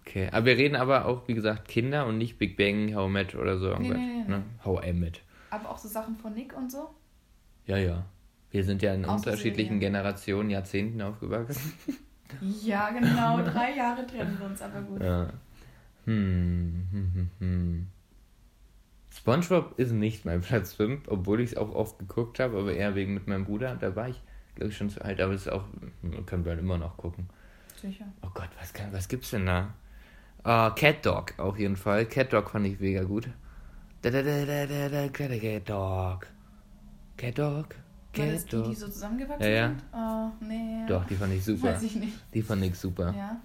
[0.00, 0.28] okay.
[0.32, 3.34] Aber wir reden aber auch, wie gesagt, Kinder und nicht Big Bang, How I Met
[3.34, 3.96] oder so irgendwas.
[3.98, 4.28] nee, nee, nee.
[4.28, 4.42] Ne?
[4.64, 5.22] How I Met.
[5.50, 6.88] Aber auch so Sachen von Nick und so?
[7.66, 8.04] Ja, ja.
[8.50, 9.80] Wir sind ja in Außer unterschiedlichen Serien.
[9.80, 11.72] Generationen, Jahrzehnten aufgewachsen.
[12.40, 13.42] Ja, genau.
[13.44, 15.02] Drei Jahre trennen wir uns, aber gut.
[15.02, 15.28] Ja.
[16.04, 17.86] Hm, hm, hm, hm.
[19.10, 22.94] SpongeBob ist nicht mein Platz 5, obwohl ich es auch oft geguckt habe, aber eher
[22.94, 23.76] wegen mit meinem Bruder.
[23.76, 24.20] Da war ich,
[24.54, 25.64] glaube ich, schon zu alt, aber es ist auch,
[26.26, 27.28] können wir halt immer noch gucken.
[27.80, 28.06] Sicher.
[28.22, 29.74] Oh Gott, was, kann, was gibt's denn da?
[30.44, 32.06] Ah, Cat Dog auf jeden Fall.
[32.06, 33.28] Cat Dog fand ich mega gut.
[34.02, 36.26] Da, da, da, da, da, da, Cat Dog.
[37.16, 37.74] Cat Dog.
[38.18, 39.68] War das Cat die, die so zusammengewachsen Ja, ja.
[39.68, 39.82] sind?
[39.92, 40.84] Oh, nee.
[40.88, 41.74] Doch, die fand ich super.
[41.74, 42.12] Weiß ich nicht.
[42.34, 43.14] Die fand ich super.
[43.16, 43.40] Ja.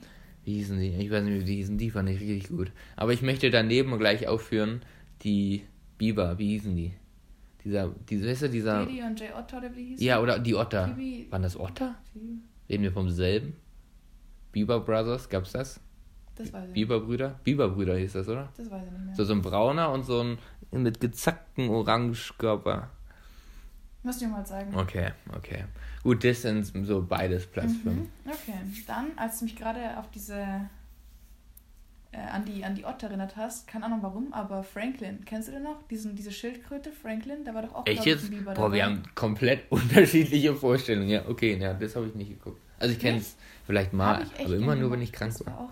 [0.45, 0.89] Wie hießen die?
[0.89, 1.77] Ich weiß nicht, wie die hießen.
[1.77, 2.71] Die fand ich richtig gut.
[2.95, 4.81] Aber ich möchte daneben gleich aufführen
[5.21, 5.63] die
[5.97, 6.37] Biber.
[6.37, 6.93] Wie hießen die?
[7.63, 8.85] Dieser, diese, weißt du, dieser.
[8.85, 10.05] Didi und Jay Otto, oder wie hießen?
[10.05, 10.89] Ja, oder die Otter.
[10.89, 11.95] Phoebe- Waren das Otter?
[12.11, 13.55] Phoebe- Reden wir vom selben?
[14.51, 15.79] Bieber Brothers, gab's das?
[16.35, 16.73] Das weiß ich nicht.
[16.73, 17.39] Biberbrüder?
[17.43, 18.51] Biberbrüder hieß das, oder?
[18.57, 19.15] Das weiß ich nicht mehr.
[19.15, 20.37] So, so ein brauner und so ein
[20.71, 22.89] mit gezackten Orangekörper.
[24.03, 24.75] Musst du mir mal zeigen.
[24.75, 25.63] Okay, okay.
[26.03, 27.85] Gut, das sind so beides Platz 5.
[27.85, 28.09] Mhm.
[28.25, 30.35] Okay, dann, als du mich gerade auf diese,
[32.11, 35.53] äh, an die, an die Otter erinnert hast, keine Ahnung warum, aber Franklin, kennst du
[35.53, 35.81] den noch?
[35.87, 38.29] Diesen, diese Schildkröte, Franklin, da war doch auch, Echt jetzt?
[38.29, 38.95] Biber Boah, wir dabei.
[38.95, 41.09] haben komplett unterschiedliche Vorstellungen.
[41.09, 42.61] Ja, okay, ja, das habe ich nicht geguckt.
[42.79, 45.53] Also ich kenne es vielleicht mal, aber immer nur, wenn ich krank war.
[45.53, 45.59] war.
[45.61, 45.69] auch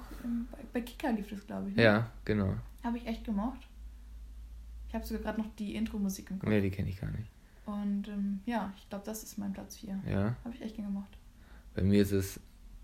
[0.52, 1.76] bei, bei Kika lief das, glaube ich.
[1.76, 1.84] Ne?
[1.84, 2.56] Ja, genau.
[2.84, 3.60] Habe ich echt gemocht.
[4.88, 6.50] Ich habe sogar gerade noch die Intro-Musik im Kopf.
[6.50, 7.30] Nee, die kenne ich gar nicht.
[7.66, 10.00] Und ähm, ja, ich glaube, das ist mein Platz 4.
[10.10, 10.36] Ja.
[10.44, 11.18] Habe ich echt gern gemocht.
[11.76, 12.40] Bei mir ist es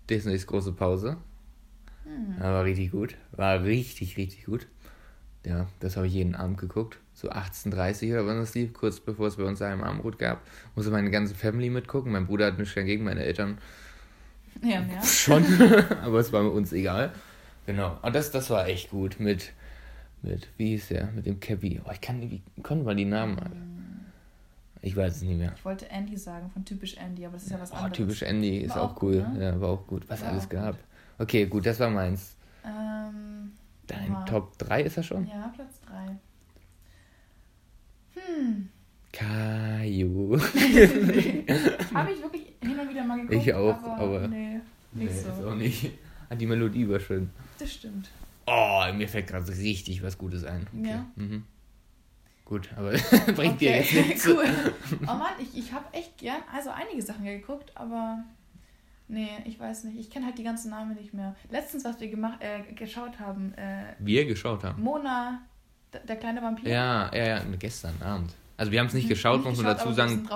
[0.08, 1.16] Disneys große Pause.
[2.04, 2.36] Hm.
[2.38, 3.16] Ja, war richtig gut.
[3.32, 4.66] War richtig, richtig gut.
[5.44, 6.98] Ja, das habe ich jeden Abend geguckt.
[7.14, 10.40] So 18.30 oder wann das lief, kurz bevor es bei uns daheim Abendbrot gab.
[10.74, 12.12] Musste meine ganze Family mitgucken.
[12.12, 13.58] Mein Bruder hat nichts dagegen, meine Eltern
[14.62, 15.02] Ja, mehr.
[15.04, 15.44] schon.
[16.02, 17.12] aber es war uns egal.
[17.66, 17.98] Genau.
[18.02, 19.20] Und das, das war echt gut.
[19.20, 19.52] Mit,
[20.22, 21.10] mit, wie hieß der?
[21.12, 21.80] Mit dem Cappy.
[21.84, 23.56] Oh, ich kann, wie konnte man die Namen alle?
[24.82, 25.52] Ich weiß es nicht mehr.
[25.56, 27.96] Ich wollte Andy sagen, von typisch Andy, aber das ist ja was Oh, anderes.
[27.96, 29.22] typisch Andy ist auch, auch cool.
[29.22, 29.44] gut, ne?
[29.44, 30.08] Ja, war auch gut.
[30.08, 30.78] Was War alles auch gehabt.
[31.18, 32.36] Okay, gut, das war meins.
[32.64, 33.52] Ähm,
[33.86, 34.24] Dein Aha.
[34.24, 35.26] Top 3 ist er schon?
[35.26, 36.16] ja, Platz 3.
[38.20, 38.68] Hm.
[39.12, 40.38] Caillou.
[41.94, 43.34] Habe ich wirklich hin und wieder mal geguckt.
[43.46, 44.60] Ich auch, aber, aber- Nee,
[44.92, 45.28] nicht Nee, so.
[45.30, 45.90] ist auch nicht.
[46.28, 47.30] Ah, die Melodie war schön.
[47.58, 48.10] Das stimmt.
[48.46, 50.66] Oh, mir fällt gerade richtig was Gutes ein.
[50.78, 50.90] Okay.
[50.90, 51.06] Ja.
[51.16, 51.44] Mhm.
[52.48, 52.92] Gut, aber
[53.36, 54.26] bringt dir jetzt nichts.
[54.26, 54.44] cool.
[55.02, 58.24] Oh Mann, ich, ich habe echt gern, also einige Sachen geguckt, aber
[59.06, 59.98] nee, ich weiß nicht.
[59.98, 61.36] Ich kenne halt die ganzen Namen nicht mehr.
[61.50, 64.82] Letztens, was wir gemacht, äh, geschaut haben, äh, Wir geschaut haben.
[64.82, 65.42] Mona,
[66.08, 66.70] der kleine Vampir.
[66.70, 68.34] Ja, ja, ja, gestern Abend.
[68.58, 70.28] Also wir haben es nicht geschaut, muss man dazu sagen,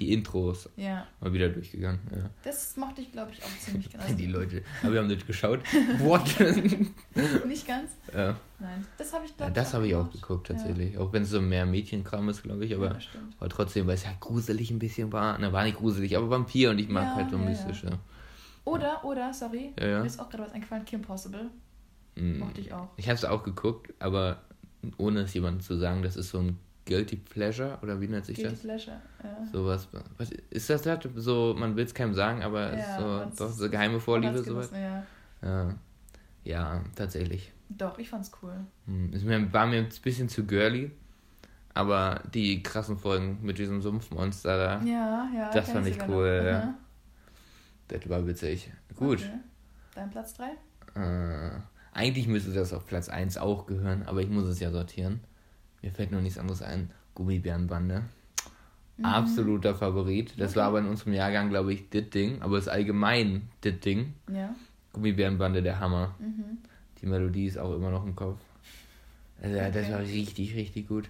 [0.00, 2.00] die Intros Ja, mal wieder durchgegangen.
[2.10, 2.30] Ja.
[2.42, 4.04] das mochte ich, glaube ich, auch ziemlich genau.
[4.08, 4.62] Die Leute.
[4.82, 5.60] Aber wir haben nicht geschaut.
[5.98, 6.24] What?
[7.46, 7.90] Nicht ganz?
[8.14, 8.36] ja.
[8.58, 8.86] Nein.
[8.96, 10.96] Das habe ich, ja, glaube das habe ich auch geguckt tatsächlich.
[10.96, 12.70] Auch wenn es so mehr Mädchenkram ist, glaube ich.
[12.70, 12.98] Ja, Aber, ja
[13.38, 15.36] aber trotzdem, weil es ja gruselig ein bisschen war.
[15.38, 17.48] Na, war nicht gruselig, aber Vampir und ich mag Ja, halt so ja, ja.
[17.50, 17.90] mystische.
[18.64, 20.00] Oder, oder, sorry, Ja, ja.
[20.00, 21.50] mir ist auch gerade was eingefallen, Kim Possible.
[22.16, 22.38] Mm.
[22.38, 22.88] Mochte ich auch.
[22.96, 24.42] Ich habe es auch geguckt, aber
[24.96, 28.36] ohne es jemandem zu sagen, das ist so ein Guilty Pleasure oder wie nennt sich
[28.36, 28.60] Guilty das?
[28.62, 28.96] Pleasure.
[29.22, 29.46] Ja.
[29.52, 29.86] Sowas.
[30.16, 31.08] Was ist das halt?
[31.16, 34.42] So, man will es keinem sagen, aber es ist Ja, so, doch so geheime Vorliebe
[34.42, 34.70] sowas.
[34.72, 35.04] Ja.
[35.42, 35.74] Ja.
[36.44, 37.52] ja, tatsächlich.
[37.68, 38.54] Doch, ich fand's cool.
[38.86, 40.90] Hm, Es mir- war mir ein bisschen zu girly,
[41.74, 45.50] aber die krassen Folgen mit diesem Sumpfmonster da, Ja, ja.
[45.52, 46.46] Das fand ich cool, noch.
[46.50, 46.74] ja.
[47.88, 48.70] Das war witzig.
[48.96, 49.18] Gut.
[49.20, 49.30] Okay.
[49.94, 50.50] Dein Platz 3?
[50.94, 51.50] Äh,
[51.92, 55.20] eigentlich müsste das auf Platz 1 auch gehören, aber ich muss es ja sortieren.
[55.82, 56.90] Mir fällt noch nichts anderes ein.
[57.14, 58.02] Gummibärenbande.
[59.02, 60.34] Absoluter Favorit.
[60.38, 60.68] Das war Mhm.
[60.68, 60.76] Okay.
[60.76, 62.42] aber in unserem Jahrgang, glaube ich, das Ding.
[62.42, 64.14] Aber es ist allgemein das Ding.
[64.32, 64.54] Ja.
[64.92, 66.14] Gummibärenbande, der Hammer.
[66.18, 66.58] Mhm.
[67.00, 68.40] Die Melodie ist auch immer noch im Kopf.
[69.40, 69.92] Also, ja, Das Okay.
[69.92, 71.08] war richtig, richtig gut.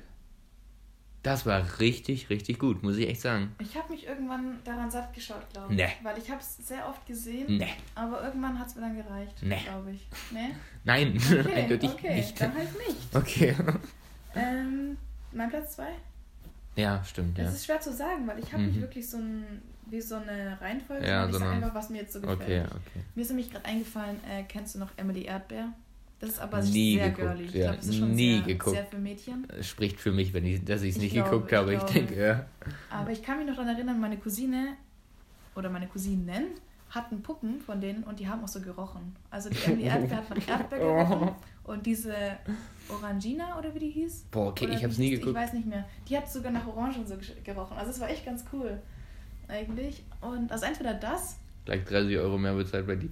[1.22, 3.52] Das war richtig, richtig gut, muss ich echt sagen.
[3.58, 5.78] Ich habe mich irgendwann daran satt geschaut, glaube ich.
[5.78, 5.88] Nee.
[6.02, 7.56] Weil ich habe es sehr oft gesehen.
[7.58, 7.72] Nee.
[7.94, 9.60] Aber irgendwann hat es mir dann gereicht, Nee.
[9.64, 10.06] glaube ich.
[10.30, 10.50] Nee?
[10.84, 12.16] Nein, Okay, eindeutig okay.
[12.16, 12.40] nicht.
[12.40, 13.16] dann halt nicht.
[13.16, 13.54] Okay.
[14.34, 14.96] Ähm,
[15.32, 15.84] mein Platz 2?
[16.76, 17.44] Ja, stimmt, ja.
[17.44, 18.68] Es ist schwer zu sagen, weil ich habe Mhm.
[18.68, 19.44] nicht wirklich so ein,
[19.90, 21.06] wie so eine Reihenfolge.
[21.06, 22.40] Ja, sondern ich sag sondern- einfach, was mir jetzt so gefällt.
[22.40, 23.04] Okay, okay.
[23.14, 25.72] Mir ist nämlich gerade eingefallen, äh, kennst du noch Emily Erdbeer?
[26.20, 27.44] Das ist aber Nie sehr geguckt, girly.
[27.44, 28.76] Ich ja, glaube, das ist schon nie sehr, geguckt.
[28.76, 29.46] sehr für Mädchen.
[29.56, 31.74] Es Spricht für mich, wenn ich, dass ich es Ich nicht glaube, geguckt ich habe.
[31.74, 31.92] Ich, glaube.
[31.94, 32.46] denke, ja.
[32.90, 34.76] Aber ich kann mich noch daran erinnern, meine Cousine
[35.54, 36.46] oder meine Cousinen
[36.90, 39.14] hatten Puppen von denen und die haben auch so gerochen.
[39.30, 41.30] Also die Emily Erdbeer hat nach Erdbeer gerochen
[41.68, 42.14] und diese
[42.88, 44.26] Orangina oder wie die hieß.
[44.30, 45.36] Boah, okay, Oder ich es nie hieß geguckt.
[45.36, 45.86] Ich weiß nicht mehr.
[46.08, 47.76] Die hat sogar nach Orangen so gerochen.
[47.76, 48.80] Also es war echt ganz cool.
[49.46, 50.02] Eigentlich.
[50.20, 53.10] Und also entweder das, Gleich 30 Euro mehr bezahlt, weil die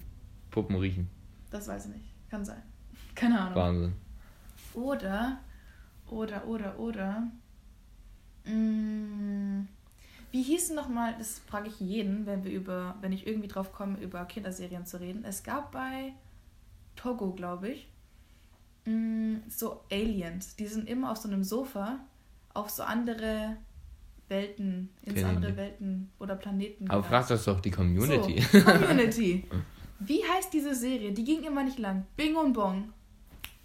[0.50, 1.10] Puppen riechen.
[1.50, 2.30] das weiß ich nicht.
[2.30, 2.62] Kann sein.
[3.14, 3.54] Keine Ahnung.
[3.54, 3.92] Wahnsinn.
[4.72, 5.40] Oder,
[6.08, 7.22] oder, oder, oder.
[8.46, 9.68] Mm,
[10.30, 13.72] wie hieß denn nochmal, das frage ich jeden, wenn wir über, wenn ich irgendwie drauf
[13.74, 15.22] komme, über Kinderserien zu reden.
[15.24, 16.14] Es gab bei
[16.94, 17.88] Togo, glaube ich,
[18.86, 20.56] mm, so Aliens.
[20.56, 22.00] Die sind immer auf so einem Sofa
[22.54, 23.56] auf so andere
[24.28, 25.56] Welten, ins Kenn ich andere nicht.
[25.56, 26.90] Welten oder Planeten.
[26.90, 28.40] Aber frag das doch die Community.
[28.40, 29.44] So, Community.
[30.00, 31.12] Wie heißt diese Serie?
[31.12, 32.06] Die ging immer nicht lang.
[32.16, 32.92] Bing und Bong.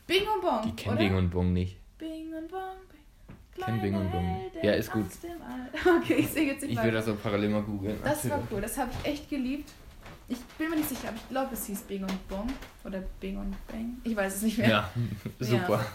[0.08, 0.62] Bing und Bong.
[0.64, 0.98] Die kennen?
[0.98, 1.78] Bing und Bong nicht.
[1.98, 2.78] Bing und Bong.
[3.56, 3.66] Bing.
[3.66, 4.42] Kenn Bing und Bong.
[4.62, 5.06] Ja, ist gut.
[6.02, 7.98] Okay, ich sehe jetzt nicht Ich will das auch parallel mal googeln.
[8.04, 9.72] Das war cool, das habe ich echt geliebt.
[10.32, 12.48] Ich bin mir nicht sicher, aber ich glaube, es hieß Bing und Bong.
[12.86, 13.98] Oder Bing und Bang.
[14.04, 14.70] Ich weiß es nicht mehr.
[14.70, 14.92] Ja,
[15.40, 15.86] super.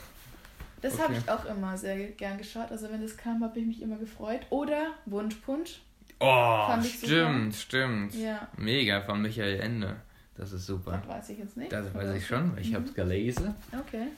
[0.83, 1.23] Das habe okay.
[1.25, 2.71] ich auch immer sehr gern geschaut.
[2.71, 4.41] Also wenn das kam, habe ich mich immer gefreut.
[4.51, 5.81] Oder Wunschpunsch.
[6.21, 7.07] Oh, ich super.
[7.07, 8.15] stimmt, stimmt.
[8.15, 9.97] Ja, Mega von Michael Ende.
[10.35, 10.93] Das ist super.
[10.99, 11.73] das weiß ich jetzt nicht.
[11.73, 12.75] Das weiß ich schon, ich Mhm.
[12.77, 13.55] hab's gelesen.
[13.73, 14.09] Okay,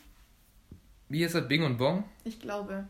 [1.09, 2.05] Wie ist das Bing und Bong?
[2.25, 2.85] ich glaube.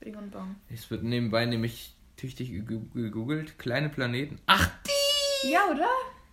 [0.00, 0.56] Bing und Bong.
[0.68, 3.56] Es wird nebenbei nämlich tüchtig gegoogelt.
[3.58, 4.40] Kleine Planeten.
[4.46, 5.52] Ach, die!
[5.52, 5.88] Ja, oder?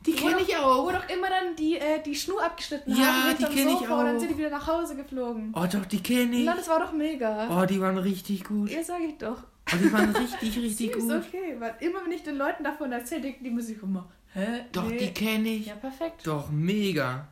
[0.06, 0.86] Die kenne doch- ich auch.
[0.86, 3.22] Wo doch immer dann die, äh, die Schnur abgeschnitten Ja, haben.
[3.24, 4.20] die hinterm kenn ich Sofa Und dann auch.
[4.20, 5.54] sind die wieder nach Hause geflogen.
[5.56, 6.46] Oh, doch, die kenne ich.
[6.46, 7.48] Na, das war doch mega.
[7.62, 8.70] Oh, die waren richtig gut.
[8.70, 9.38] Ja, sag ich doch.
[9.74, 11.04] Oh, die waren richtig, richtig gut.
[11.12, 11.56] okay.
[11.60, 14.46] Weil immer wenn ich den Leuten davon erzähle, denken die Musik immer, hä?
[14.74, 14.98] Doch, nee.
[14.98, 15.68] die kenne ich.
[15.68, 16.26] Ja, perfekt.
[16.28, 17.28] Doch, mega.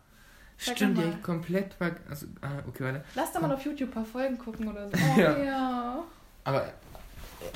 [0.58, 1.96] Sag Stimmt, die hab ich komplett ver...
[2.10, 3.04] Also, ah, okay, warte.
[3.16, 4.94] Lass da mal auf YouTube ein paar Folgen gucken oder so.
[5.18, 5.38] Oh, Ja.
[5.44, 6.04] ja.
[6.44, 6.70] Aber äh,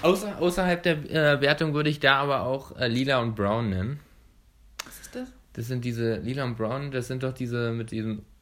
[0.02, 4.00] außer, außerhalb der äh, Wertung würde ich da aber auch äh, Lila und Brown nennen.
[5.56, 5.68] Das?
[5.68, 8.22] Sind diese Lila und Brown, das sind doch diese mit diesem.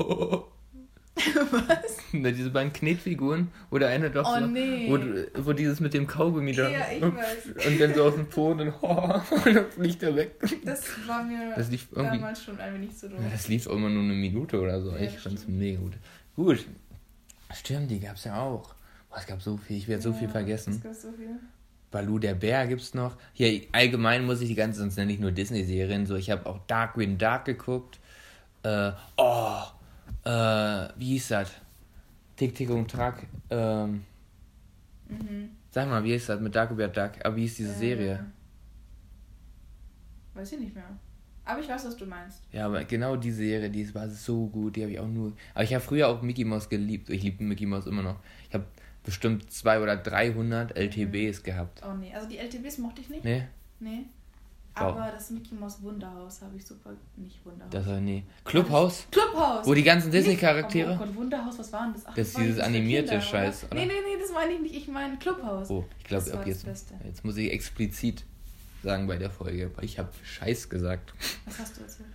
[1.16, 1.98] Was?
[2.12, 4.88] diese beiden Knetfiguren, wo der eine doch Oh, so, nee.
[4.90, 6.68] wo, wo dieses mit dem Kaugummi da.
[6.70, 7.68] Ja, ich weiß.
[7.68, 10.36] Und dann so auf den Po und dann, und dann fliegt er weg.
[10.66, 13.20] Das war mir Das lief irgendwie- damals schon ein wenig zu doof.
[13.22, 14.92] Ja, das lief auch immer nur eine Minute oder so.
[14.92, 15.94] Ja, ich fand's mega gut.
[16.36, 16.66] Gut.
[17.54, 18.74] Stimmt, die gab's ja auch.
[19.10, 20.74] Boah, es gab so viel, ich werde so viel Ja, vergessen.
[20.74, 21.36] Es gab so viel.
[21.94, 23.16] Balu der Bär gibt's noch.
[23.34, 26.06] Hier, allgemein muss ich die ganze, sonst nenne ich nur Disney-Serien.
[26.08, 28.00] So, ich habe auch Darkwing Dark geguckt.
[28.64, 29.62] Äh, oh,
[30.26, 30.30] äh,
[30.98, 31.52] wie hieß das?
[32.36, 33.28] Tick, Tick und Track.
[33.50, 34.04] Ähm,
[35.08, 35.50] Mhm.
[35.70, 37.12] sag mal, wie hieß das mit Darkwing Duck?
[37.24, 38.26] Aber wie hieß diese Äh, Serie?
[40.34, 40.86] Weiß ich nicht mehr.
[41.46, 42.42] Aber ich weiß, was du meinst.
[42.54, 45.34] Ja, aber genau die Serie, die war so gut, die habe ich auch nur.
[45.54, 47.10] Aber ich habe früher auch Mickey Mouse geliebt.
[47.10, 48.16] Ich liebe Mickey Mouse immer noch.
[49.04, 51.82] Bestimmt 200 oder 300 LTBs gehabt.
[51.86, 53.24] Oh nee, also die LTBs mochte ich nicht.
[53.26, 53.48] Ne?
[53.80, 54.06] Nee.
[54.76, 54.84] Wow.
[54.96, 56.92] Aber das Mickey Mouse Wunderhaus habe ich super.
[57.16, 57.70] Nicht Wunderhaus.
[57.72, 58.24] Das war nee.
[58.44, 59.06] Clubhaus?
[59.12, 59.68] Clubhaus!
[59.68, 60.94] Wo die ganzen Disney-Charaktere?
[60.94, 62.06] Oh Gott, Wunderhaus, was war denn das?
[62.08, 63.76] Ach, Das ist dieses animierte Kinder, Scheiß, oder?
[63.76, 64.76] Nee, nee, nee, das meine ich nicht.
[64.76, 65.70] Ich meine Clubhaus.
[65.70, 68.24] Oh, ich glaube, ab jetzt, jetzt muss ich explizit
[68.82, 71.14] sagen bei der Folge, weil ich habe Scheiß gesagt.
[71.46, 72.10] Was hast du erzählt?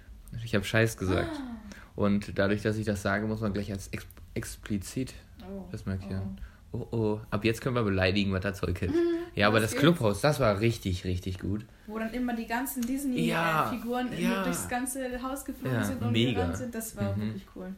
[0.45, 1.31] Ich habe Scheiß gesagt.
[1.33, 1.57] Ah.
[1.95, 5.15] Und dadurch, dass ich das sage, muss man gleich als ex explizit
[5.51, 5.65] Oh.
[5.71, 6.39] das markieren.
[6.39, 6.43] Oh.
[6.73, 8.93] Oh oh, ab jetzt können wir beleidigen, was das Zeug hält.
[9.35, 9.81] Ja, aber das geht's?
[9.83, 11.65] Clubhaus, das war richtig, richtig gut.
[11.87, 14.43] Wo dann immer die ganzen Ja, Disney-Figuren ja.
[14.45, 16.55] durchs ganze Haus geflogen Ja, sind und mega.
[16.55, 16.75] sind.
[16.75, 17.21] Das war Mhm.
[17.23, 17.75] wirklich cool.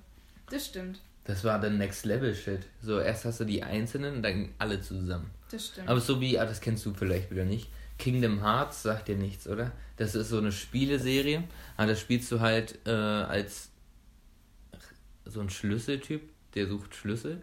[0.50, 1.00] Das stimmt.
[1.24, 2.62] Das war dann Next Level Shit.
[2.83, 5.31] So, erst hast du die Einzelnen und dann alle zusammen.
[5.50, 5.88] Das stimmt.
[5.88, 7.68] Aber so wie, ah, das kennst du vielleicht wieder nicht.
[7.98, 9.70] Kingdom Hearts sagt dir nichts, oder?
[9.98, 11.44] Das ist so eine Spieleserie.
[11.76, 13.70] Aber das spielst du halt äh, als
[15.26, 16.22] so ein Schlüsseltyp,
[16.55, 17.42] der sucht Schlüssel.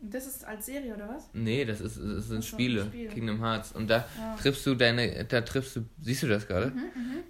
[0.00, 1.28] Das ist als Serie, oder was?
[1.32, 3.08] Nee, das, ist, das sind so, Spiele, Spiel.
[3.08, 3.72] Kingdom Hearts.
[3.72, 4.36] Und da Ja.
[4.40, 6.72] triffst du deine, da triffst du, siehst du das gerade?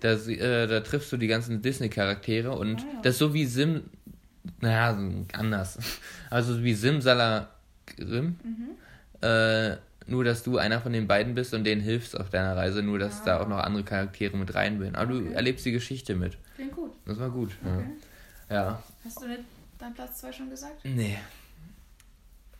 [0.00, 3.00] Da, sie- äh, da triffst du die ganzen Disney-Charaktere und Ah, ja.
[3.02, 3.82] das ist so wie Sim,
[4.60, 4.98] naja,
[5.32, 5.78] anders.
[6.30, 7.48] Also wie Simsala
[7.96, 8.36] Grimm.
[9.22, 9.76] Äh,
[10.08, 12.98] nur, dass du einer von den beiden bist und denen hilfst auf deiner Reise, nur,
[12.98, 13.42] dass da Ah.
[13.42, 14.94] auch noch andere Charaktere mit reinbilden.
[14.96, 15.32] Aber du Okay.
[15.34, 16.36] erlebst die Geschichte mit.
[16.56, 16.92] Klingt gut.
[17.06, 17.50] Das war gut.
[17.64, 17.84] Okay.
[18.50, 18.54] Ja.
[18.54, 18.82] ja.
[19.04, 19.40] Hast du nicht
[19.78, 20.84] deinen Platz 2 schon gesagt?
[20.84, 21.18] Nee.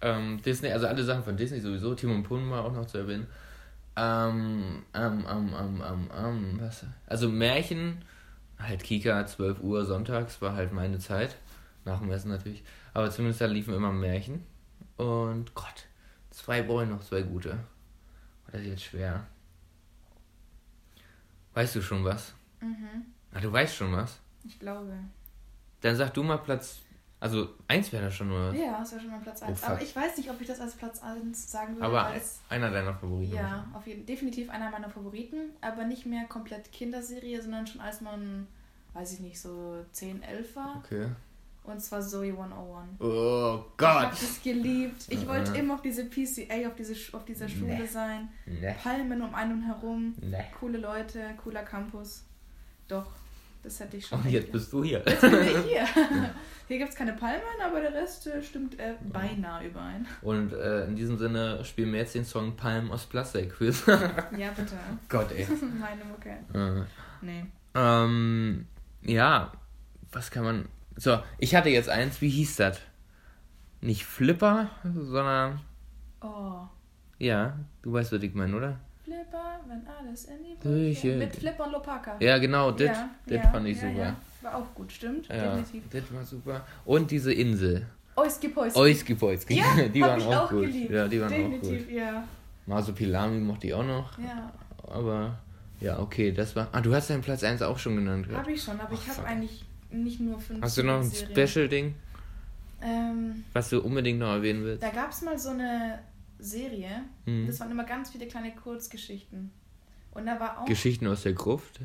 [0.01, 3.27] Ähm, Disney, also alle Sachen von Disney sowieso, Timon und Pumba auch noch zu erwähnen.
[3.97, 6.85] Ähm, ähm, ähm, ähm, ähm, ähm, was?
[7.07, 8.05] Also Märchen,
[8.59, 11.37] halt Kika, 12 Uhr sonntags war halt meine Zeit.
[11.85, 12.65] Nach dem Essen natürlich.
[12.93, 14.45] Aber zumindest da liefen immer Märchen.
[14.97, 15.87] Und Gott,
[16.31, 17.59] zwei ich noch, zwei gute.
[18.51, 19.27] Das ist jetzt schwer.
[21.55, 22.35] Weißt du schon was?
[22.61, 23.07] Mhm.
[23.33, 24.19] Ah, du weißt schon was?
[24.45, 24.93] Ich glaube.
[25.81, 26.83] Dann sag du mal Platz.
[27.27, 28.55] Also, eins wäre da schon nur.
[28.55, 29.59] Ja, das war schon mal Platz 1.
[29.61, 29.71] fuck.
[29.71, 31.87] Aber ich weiß nicht, ob ich das als Platz 1 sagen würde.
[31.87, 33.35] Aber es, einer deiner Favoriten.
[33.35, 35.51] ja, auf jeden definitiv einer meiner Favoriten.
[35.61, 38.47] Aber nicht mehr komplett Kinderserie, sondern schon als man,
[38.95, 40.83] weiß ich nicht, so 10, 11 war.
[40.85, 41.09] Okay.
[41.65, 43.01] Und zwar Zoe 101.
[43.01, 43.89] Oh Ich Gott.
[43.89, 45.05] hab das geliebt.
[45.09, 45.57] Ich wollte Mhm.
[45.57, 47.87] immer auf diese PCA, auf, diese, auf dieser Schule Nee.
[47.87, 48.29] sein.
[48.47, 48.77] Ne.
[48.81, 50.15] Palmen um einen herum.
[50.21, 50.45] Ne.
[50.61, 52.23] Coole Leute, cooler Campus.
[52.87, 53.07] Doch,
[53.67, 54.21] das hätte ich schon.
[54.21, 55.03] Und jetzt bist du hier.
[55.05, 55.87] Jetzt bin ich hier.
[56.69, 60.05] Hier gibt es keine Palmen, aber der Rest äh, stimmt äh, beinahe überein.
[60.21, 63.55] Und äh, in diesem Sinne spielen wir jetzt den Song Palm aus Plastik.
[63.61, 64.75] Ja, bitte.
[65.09, 65.47] Gott, ey.
[65.81, 66.31] Meine Mucke.
[66.53, 66.85] Äh,
[67.23, 67.45] Nee.
[67.77, 68.67] ähm,
[69.03, 69.53] ja,
[70.11, 70.69] was kann man.
[70.97, 72.81] So, ich hatte jetzt eins, wie hieß das?
[73.81, 75.61] Nicht Flipper, sondern.
[76.21, 76.63] Oh.
[77.19, 78.81] Ja, du weißt, was ich meine, oder?
[79.07, 81.01] Flipper, wenn alles in die Brüche.
[81.09, 81.17] Brüche.
[81.17, 82.17] Mit Flipper und Lopaka.
[82.21, 84.17] Ja, genau, das Ja, ja, fand ich ja, super.
[84.43, 85.29] War auch gut, stimmt.
[85.29, 85.83] Ja, Definitiv.
[85.91, 86.67] das war super.
[86.85, 87.87] Und diese Insel.
[88.17, 88.79] Oiski Poiski.
[88.81, 89.55] Oiski Poiski.
[89.59, 90.63] Ja, die hab waren ich auch, auch gut.
[90.63, 90.91] geliebt.
[90.91, 91.95] Ja, die waren auch Definitiv, gut.
[91.97, 92.25] ja.
[92.67, 94.19] Masopilami mochte ich auch noch.
[94.19, 94.53] Ja,
[94.89, 95.39] Aber
[95.81, 96.69] ja, okay, das war.
[96.73, 98.27] Ah, du hast deinen Platz 1 auch schon genannt.
[98.35, 101.13] habe ich schon, aber ich Ach, habe eigentlich nicht nur fünf Hast du noch ein.
[101.13, 101.95] Special-Ding,
[102.83, 104.83] Ähm, was du unbedingt noch erwähnen willst?
[104.83, 105.99] da gab es mal so eine
[106.39, 107.47] Serie, Hm.
[107.47, 109.51] das waren immer ganz viele kleine Kurzgeschichten.
[110.13, 110.65] Und da war auch.
[110.67, 111.81] Geschichten aus der Gruft.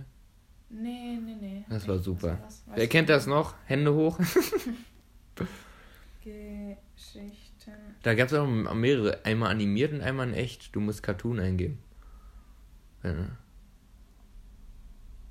[0.69, 1.65] nee, nee, nee.
[1.69, 2.37] Das war super.
[2.41, 2.63] das?
[2.67, 3.55] Weiß Wer kennt das noch?
[3.65, 4.19] Hände hoch.
[6.23, 7.71] Geschichten.
[8.03, 9.23] Da gab es auch mehrere.
[9.25, 10.75] Einmal animiert und einmal in echt.
[10.75, 11.79] Du musst Cartoon eingeben.
[13.03, 13.27] Ja.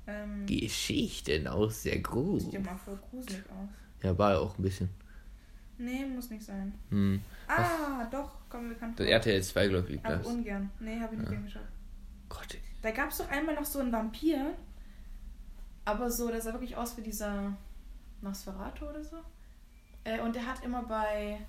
[0.07, 2.53] Ähm, Geschichten aus der sieht ja Gruft.
[2.65, 3.69] mal voll gruselig aus.
[4.03, 4.89] Ja, war auch ein bisschen.
[5.77, 6.73] Nee, muss nicht sein.
[6.89, 7.21] Hm.
[7.47, 8.95] Ah, doch, komm, wir können.
[8.95, 10.27] Das RTL 2, glaube ich, Aber das.
[10.27, 10.69] ungern.
[10.79, 11.67] Nee, habe ich nicht angeschaut.
[12.29, 12.57] Gott.
[12.81, 14.53] Da gab es doch einmal noch so einen Vampir.
[15.85, 17.57] Aber so, der sah wirklich aus wie dieser
[18.21, 19.17] Nosferatu oder so.
[20.03, 21.39] Äh, und der hat immer bei.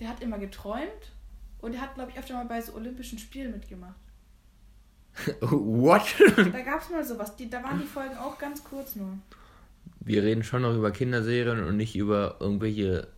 [0.00, 1.12] Der hat immer geträumt.
[1.60, 3.94] Und der hat, glaube ich, öfter mal bei so Olympischen Spielen mitgemacht.
[5.40, 6.02] What?
[6.36, 7.36] Da gab es mal sowas.
[7.36, 9.16] Die, da waren die Folgen auch ganz kurz nur.
[10.00, 13.08] Wir reden schon noch über Kinderserien und nicht über irgendwelche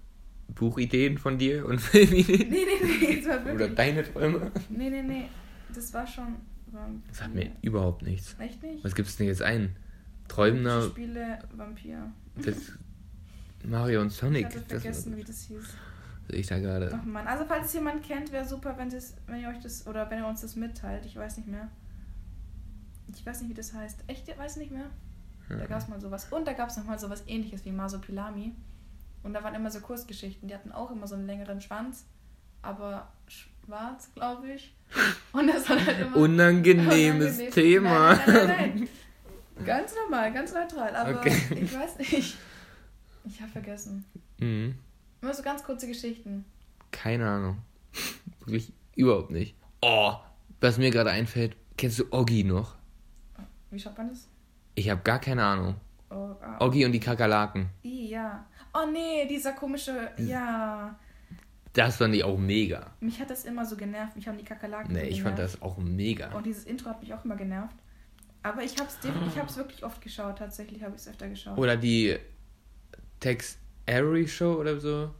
[0.55, 2.49] Buchideen von dir und Filmideen.
[2.51, 3.17] Nee, nee, nee.
[3.17, 3.75] Das war Oder wirklich.
[3.77, 4.51] deine Träume.
[4.71, 5.25] Nee, nee, nee.
[5.75, 6.37] Das war schon.
[6.73, 7.03] Vampir.
[7.09, 8.35] Das hat mir überhaupt nichts.
[8.39, 8.83] Echt nicht?
[8.85, 9.77] Was gibt's denn jetzt ein?
[10.29, 12.11] Träumender, Spiele Vampir.
[12.37, 12.57] das
[13.65, 14.47] Mario und Ich Sonic.
[14.47, 15.63] hatte Das vergessen, wie das hieß.
[16.29, 16.91] sehe ich da gerade.
[16.93, 19.87] Ach man, also falls es jemand kennt, wäre super, wenn, das, wenn ihr euch das
[19.87, 21.07] oder wenn ihr uns das mitteilt.
[21.07, 21.69] Ich weiß nicht mehr.
[23.15, 24.03] Ich weiß nicht, wie das heißt.
[24.09, 24.91] Echt, ihr weiß nicht mehr?
[25.49, 26.27] Da gab es mal sowas.
[26.33, 28.53] Und da gab es nochmal sowas ähnliches wie Masopilami.
[29.23, 30.49] Und da waren immer so Kurzgeschichten.
[30.49, 32.07] Die hatten auch immer so einen längeren Schwanz,
[32.63, 34.75] aber schwarz, glaube ich.
[35.33, 36.17] Und das war halt immer.
[36.17, 37.53] Unangenehmes Unangenehm.
[37.53, 38.15] Thema.
[38.15, 38.89] Nein, nein, nein,
[39.57, 39.67] nein.
[39.67, 40.95] Ganz normal, ganz neutral.
[40.95, 41.35] Aber Okay.
[41.61, 42.37] ich weiß nicht.
[43.25, 44.05] Ich habe vergessen.
[44.39, 44.77] Mhm.
[45.21, 46.45] Immer so ganz kurze Geschichten.
[46.93, 47.59] Keine Ahnung.
[48.41, 49.57] Wirklich überhaupt nicht.
[49.83, 50.13] Oh,
[50.61, 52.77] was mir gerade einfällt, kennst du Oggi noch?
[53.71, 54.29] Wie schaut man das?
[54.75, 55.75] Ich habe gar keine Ahnung.
[56.11, 57.69] Oh, ah, Oggi und die Kakerlaken.
[57.83, 58.47] I, ja.
[58.77, 60.11] Oh nee, dieser komische.
[60.19, 60.99] Ja.
[61.73, 62.95] Das fand ich auch mega.
[63.01, 64.17] Mich hat das immer so genervt.
[64.17, 65.55] Mich haben die Kakerlaken Nee, so ich fand genervt.
[65.57, 66.33] das auch mega.
[66.35, 67.77] Und dieses Intro hat mich auch immer genervt.
[68.43, 70.39] Aber ich hab's, def- ich hab's wirklich oft geschaut.
[70.39, 71.59] Tatsächlich habe ich es öfter geschaut.
[71.59, 72.17] Oder die
[73.21, 73.59] Tex
[73.89, 75.11] Avery Show oder so.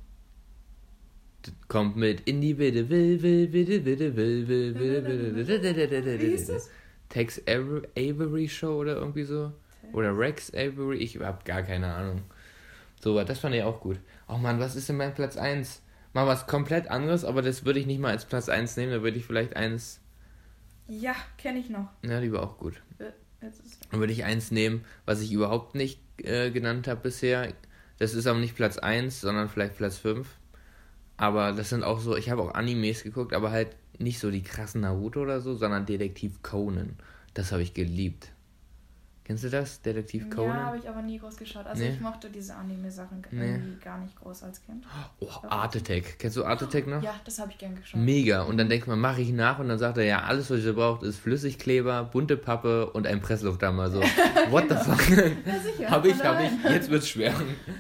[1.43, 6.21] Das Kommt mit in die Bitte, will, will, bitte, bitte, will, will, will, will, will,
[6.21, 6.71] Wie hieß das?
[7.09, 9.53] Tex Avery Avery Show oder irgendwie so.
[9.93, 12.23] Oder Rex Avery, ich hab gar keine Ahnung.
[13.07, 14.01] So, das fand ich auch gut.
[14.27, 15.81] Oh Mann, was ist denn mein Platz 1?
[16.13, 19.01] Mal was komplett anderes, aber das würde ich nicht mal als Platz 1 nehmen, da
[19.01, 20.01] würde ich vielleicht eins.
[20.89, 21.89] Ja, kenne ich noch.
[22.03, 22.83] Ja, die war auch gut.
[22.99, 23.13] Äh,
[23.93, 27.53] Dann würde ich eins nehmen, was ich überhaupt nicht äh, genannt habe bisher.
[28.01, 30.27] Das ist aber nicht Platz 1, sondern vielleicht Platz 5.
[31.17, 34.43] Aber das sind auch so, ich habe auch Animes geguckt, aber halt nicht so die
[34.43, 36.97] krassen Naruto oder so, sondern Detektiv Conan.
[37.35, 38.33] Das habe ich geliebt.
[39.27, 39.83] Kennst du das?
[39.83, 40.67] Detektiv Ja, Conan?
[40.67, 41.67] habe ich aber nie groß geschaut.
[41.67, 41.91] Also Nee.
[41.91, 43.45] ich mochte diese Anime-Sachen Nee.
[43.55, 44.85] irgendwie gar nicht groß als Kind.
[45.19, 46.21] Oh, Art Attack.
[46.21, 47.03] Kennst du Art Attack noch?
[47.03, 48.01] Ja, das habe ich gern geschaut.
[48.01, 48.43] Mega.
[48.43, 50.75] Und dann denkt man, mache ich nach und dann sagt er, ja, alles, was ihr
[50.75, 53.91] braucht, ist Flüssigkleber, bunte Pappe und ein Presslufthammer.
[53.91, 54.01] So,
[54.51, 55.11] what the fuck?
[55.45, 55.91] Ja, sicher.
[55.91, 56.71] hab ich, von hab ich.
[56.71, 57.35] Jetzt wird's schwer.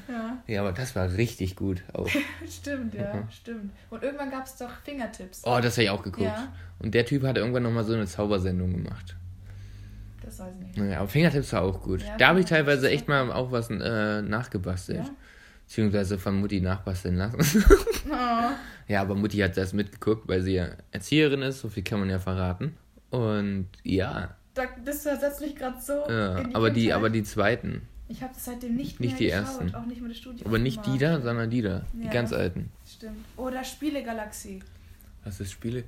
[0.09, 2.09] Ja, Ja, aber das war richtig gut auch.
[2.51, 3.73] stimmt, ja, stimmt.
[3.91, 5.43] Und irgendwann gab es doch Fingertips.
[5.45, 6.27] Oh, das habe ich auch geguckt.
[6.27, 6.53] Ja.
[6.81, 9.15] Und der Typ hat irgendwann nochmal so eine Zaubersendung gemacht.
[10.27, 10.77] Das weiß ich nicht.
[10.77, 12.03] Naja, aber Fingertips war auch gut.
[12.03, 14.99] Ja, da habe ich teilweise echt mal auch was äh, nachgebastelt.
[15.07, 15.11] Ja?
[15.67, 17.65] Beziehungsweise von Mutti nachbasteln lassen.
[18.11, 18.13] Oh.
[18.89, 22.11] ja, aber Mutti hat das mitgeguckt, weil sie ja Erzieherin ist, so viel kann man
[22.11, 22.77] ja verraten.
[23.11, 26.05] Und ja, Da, das versetzt mich gerade so.
[26.09, 27.83] ja die aber die, aber die zweiten.
[28.09, 29.75] Ich habe das seitdem nicht, Nicht mehr die geschaut, ersten.
[29.75, 30.47] auch nicht mehr das Studio.
[30.47, 31.83] Aber nicht die da, sondern die da.
[31.93, 32.13] Die Ja.
[32.13, 32.71] ganz alten.
[32.89, 33.17] Stimmt.
[33.37, 34.61] Oder Spielegalaxie.
[35.25, 35.83] Was ist Spiele?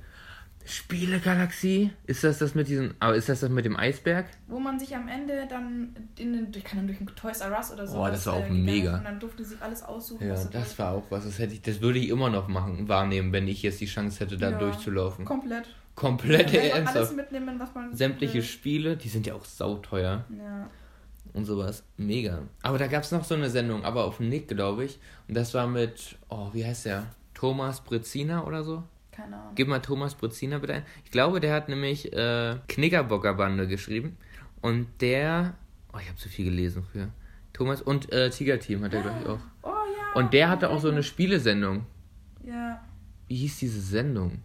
[0.65, 1.91] Spielegalaxie?
[2.05, 4.25] Ist das das mit diesem, aber ist das das mit dem Eisberg?
[4.47, 7.51] Wo man sich am Ende dann, in den, ich kann dann durch ein Toys R
[7.57, 7.97] Us oder so.
[7.99, 8.97] Oh, das war auch mega.
[8.97, 10.27] Und dann durften sie sich alles aussuchen.
[10.27, 11.25] Ja, das war auch was.
[11.25, 14.19] Das hätte ich, das würde ich immer noch machen, wahrnehmen, wenn ich jetzt die Chance
[14.19, 14.57] hätte, da Ja.
[14.57, 15.25] durchzulaufen.
[15.25, 15.67] Komplett.
[15.95, 17.93] Komplett Ja, alles mitnehmen, was man.
[17.95, 18.43] Sämtliche will.
[18.43, 20.69] Spiele, die sind ja auch sauteuer Ja.
[21.33, 21.83] und sowas.
[21.97, 22.43] Mega.
[22.61, 24.99] Aber da gab es noch so eine Sendung, aber auf Nick, glaube ich.
[25.27, 27.07] Und das war mit, oh, wie heißt der?
[27.33, 28.83] Thomas Brezina oder so?
[29.19, 29.55] Keine Ahnung.
[29.55, 30.83] Gib mal Thomas Brezina bitte ein.
[31.03, 34.17] Ich glaube, der hat nämlich äh, Knickerbockerbande geschrieben.
[34.61, 35.55] Und der,
[35.93, 37.09] oh, ich habe zu viel gelesen früher.
[37.53, 39.39] Thomas und äh, Tiger Team hat er, glaube ich, auch.
[39.63, 40.19] Oh ja.
[40.21, 41.85] Und der hatte auch so eine Spielesendung.
[42.43, 42.81] Ja.
[43.27, 44.41] Wie hieß diese Sendung?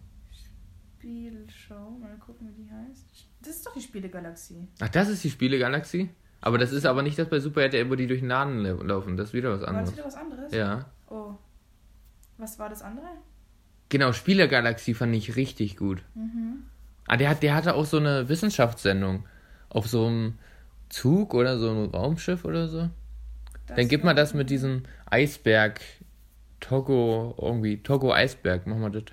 [0.97, 1.97] Spielshow.
[1.99, 3.05] Mal gucken, wie die heißt.
[3.41, 4.67] Das ist doch die Spielegalaxie.
[4.79, 6.09] Ach, das ist die Spielegalaxie?
[6.41, 8.73] Aber das ist aber nicht das bei Super RTL, wo die durch den Laden la-
[8.83, 9.17] laufen.
[9.17, 9.93] Das ist wieder was War das anderes.
[9.93, 10.53] wieder was anderes?
[10.53, 10.85] Ja.
[11.09, 11.33] Oh.
[12.37, 13.07] Was war das andere?
[13.89, 16.03] Genau, Spielegalaxie fand ich richtig gut.
[16.15, 16.63] Mhm.
[17.07, 19.25] Ah, der, hat, der hatte auch so eine Wissenschaftssendung.
[19.69, 20.35] Auf so einem
[20.89, 22.89] Zug oder so einem Raumschiff oder so.
[23.67, 25.81] Das Dann gib mal das mit diesem Eisberg.
[26.59, 27.77] Togo, irgendwie.
[27.83, 28.65] Togo Eisberg.
[28.65, 29.03] Mach mal das.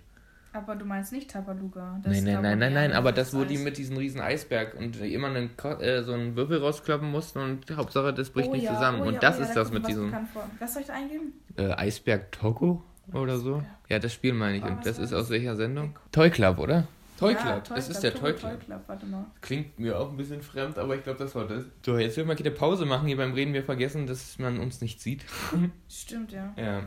[0.54, 1.98] Aber du meinst nicht Tabaluga.
[2.02, 2.92] Das Nein, nein, nein, nein, nein.
[2.92, 5.50] Aber das, wo die mit diesem riesen Eisberg und immer einen,
[5.80, 9.00] äh, so einen Würfel rauskloppen mussten und Hauptsache, das bricht Oh nicht ja, zusammen.
[9.00, 10.12] oh und ja, das oh ja, ist da das mit diesem.
[10.58, 11.32] Was soll ich da eingeben?
[11.56, 12.84] äh, Eisberg Togo
[13.14, 13.62] oder so.
[13.88, 14.64] Ja, das Spiel meine ich.
[14.64, 15.98] Und das ist aus welcher Sendung?
[16.12, 16.86] Toy Club, oder?
[17.18, 17.64] Toy Ja, Club.
[17.64, 18.50] Toy das Club, ist der Toy Club.
[18.52, 18.80] Toy Club.
[18.86, 19.24] Warte mal.
[19.40, 21.64] Klingt mir auch ein bisschen fremd, aber ich glaube, das war das.
[21.84, 23.06] So, jetzt will mal eine Pause machen.
[23.06, 25.24] Hier beim Reden wir vergessen, dass man uns nicht sieht.
[25.88, 26.52] Stimmt, ja.
[26.56, 26.82] ja.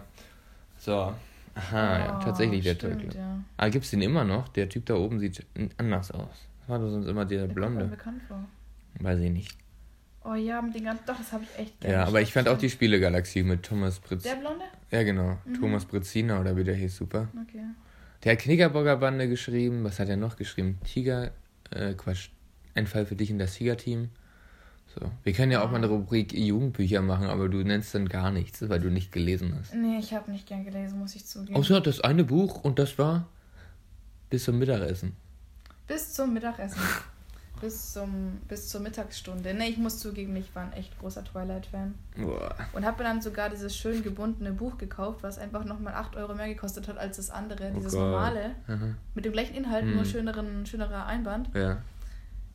[0.78, 1.14] So.
[1.58, 3.16] Aha, ja, Oh, tatsächlich der stimmt, Toy Club.
[3.16, 3.40] Ja.
[3.56, 4.50] Ah, gibt's den immer noch?
[4.50, 5.46] Der Typ da oben sieht
[5.78, 6.28] anders aus.
[6.62, 7.86] Das war doch sonst immer der Der kommt mir Blonde.
[7.96, 8.44] bekannt vor.
[9.00, 9.58] Weiß ich nicht.
[10.28, 11.06] Oh ja, mit den ganzen.
[11.06, 11.84] Doch, das habe ich echt.
[11.84, 12.70] Ja, gerne aber ich fand auch die.
[12.70, 14.24] Spielegalaxie mit Thomas Britz.
[14.24, 14.66] Der Blonde?
[14.92, 15.38] Ja, genau.
[15.46, 15.60] Mhm.
[15.60, 17.28] Thomas Brezina oder wie der hieß, super.
[17.48, 17.64] Okay.
[18.24, 19.84] Der hat Knickerbogger Bande geschrieben.
[19.84, 20.80] Was hat er noch geschrieben?
[20.84, 21.32] Tiger,
[21.70, 22.30] äh, Quatsch.
[22.74, 24.10] ein Fall für dich in das Siegerteam.
[24.88, 25.12] So.
[25.24, 28.68] Wir können ja auch mal eine Rubrik Jugendbücher machen, aber du nennst dann gar nichts,
[28.68, 29.76] weil du nicht gelesen hast.
[29.76, 31.56] Nee, ich habe nicht gern gelesen, muss ich zugeben.
[31.56, 33.28] Außer das eine Buch und das war
[34.30, 35.16] bis zum Mittagessen.
[35.88, 36.80] Bis zum Mittagessen.
[37.62, 39.54] bis, zum, bis zur Mittagsstunde.
[39.54, 41.96] Nee, ich muss zugeben, ich war ein echt großer Twilight-Fan.
[42.74, 46.36] Und habe mir dann sogar dieses schön gebundene Buch gekauft, was einfach nochmal 8 Euro
[46.36, 48.12] mehr gekostet hat als das andere, dieses Oh Gott.
[48.12, 48.56] normale.
[48.68, 48.88] Aha.
[49.14, 49.96] Mit dem gleichen Inhalt, Hm.
[49.96, 51.50] nur schöneren, schönerer Einband.
[51.56, 51.78] Ja.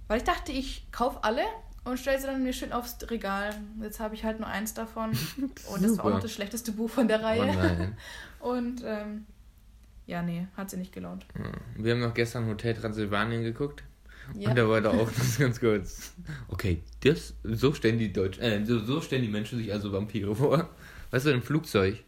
[0.09, 1.43] Weil ich dachte, ich kaufe alle
[1.85, 3.55] und stelle sie dann mir schön aufs Regal.
[3.81, 5.11] Jetzt habe ich halt nur eins davon.
[5.73, 7.47] Und das war auch noch das schlechteste Buch von der Oh Reihe.
[7.57, 7.97] nein.
[8.41, 9.25] Und ähm,
[10.07, 11.25] ja, nee, hat sie nicht gelohnt.
[11.39, 11.45] Ja.
[11.83, 13.85] Wir haben noch gestern Hotel Transsilvanien geguckt.
[14.39, 14.51] Ja.
[14.51, 16.13] Und da war da auch das ganz kurz.
[16.49, 20.35] Okay, das, so stellen die Deutschen, äh, so, so stellen die Menschen sich also Vampire
[20.35, 20.69] vor.
[21.11, 22.03] Weißt du, im Flugzeug,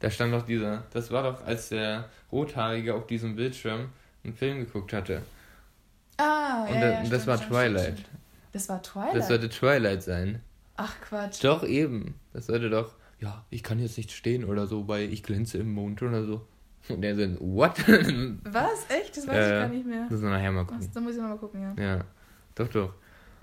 [0.00, 3.88] da stand doch dieser, das war doch, als der Rothaarige auf diesem Bildschirm
[4.22, 5.22] einen Film geguckt hatte.
[6.16, 7.92] Ah, Und ja, da- ja, das stimmt, war stimmt, Twilight.
[7.98, 8.08] stimmt.
[8.52, 9.16] Das war Twilight?
[9.16, 10.40] Das sollte Twilight sein.
[10.76, 11.42] Ach Quatsch.
[11.42, 12.14] Doch, eben.
[12.32, 15.72] Das sollte doch, ja, ich kann jetzt nicht stehen oder so, weil ich glänze im
[15.72, 16.46] Mond oder so.
[16.88, 17.76] Und der so, what?
[18.44, 18.86] Was?
[18.90, 19.16] Echt?
[19.16, 20.06] Das weiß Ja, ich gar nicht mehr.
[20.10, 20.90] Müssen wir nachher mal Ach, gucken.
[20.92, 21.82] da muss ich nochmal gucken, ja.
[21.82, 22.04] Ja,
[22.54, 22.92] doch, doch.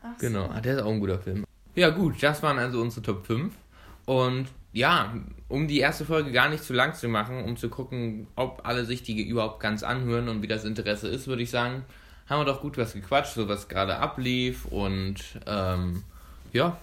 [0.03, 0.51] Ach Genau, so.
[0.51, 1.45] ah, der ist auch ein guter Film.
[1.75, 3.53] Ja, gut, das waren also unsere Top 5.
[4.05, 5.13] Und ja,
[5.47, 8.85] um die erste Folge gar nicht zu lang zu machen, um zu gucken, ob alle
[8.85, 11.83] sich die überhaupt ganz anhören und wie das Interesse ist, würde ich sagen,
[12.29, 15.15] haben wir doch gut was gequatscht, so was gerade ablief und
[15.45, 16.03] ähm,
[16.53, 16.77] ja,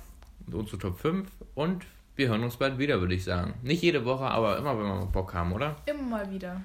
[0.53, 1.85] unsere Top 5 und
[2.19, 3.55] wir hören uns bald wieder, würde ich sagen.
[3.63, 5.77] Nicht jede Woche, aber immer, wenn wir mal Bock haben, oder?
[5.87, 6.61] Immer mal wieder.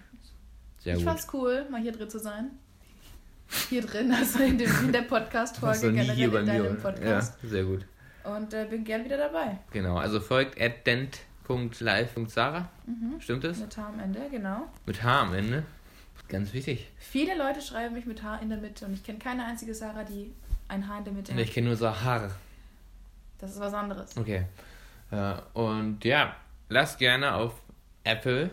[0.79, 1.07] Sehr ich gut.
[1.07, 2.51] fand's cool, mal hier drin zu sein.
[3.69, 6.51] Hier drin, also in, dem, in der Podcast-Folge generell hier bei in mir.
[6.53, 6.75] deinem oder?
[6.75, 7.37] Ja, Podcast.
[7.43, 7.85] sehr gut.
[8.23, 9.59] Und äh, bin gern wieder dabei.
[9.71, 12.69] Genau, also folgt at dent.live.sarah.
[12.87, 13.19] Mhm.
[13.21, 13.59] Stimmt es?
[13.59, 14.67] Mit Haar am Ende, genau.
[14.85, 15.63] Mit H am Ende.
[16.29, 16.89] Ganz wichtig.
[16.97, 20.03] Viele Leute schreiben mich mit Haar in der Mitte und ich kenne keine einzige Sarah,
[20.03, 20.33] die
[20.67, 21.53] ein Haar in der Mitte Ich hat.
[21.53, 22.31] kenne nur Sahar.
[23.39, 24.17] Das ist was anderes.
[24.17, 24.45] Okay.
[25.53, 26.35] Und ja,
[26.69, 27.61] lasst gerne auf
[28.03, 28.49] Apple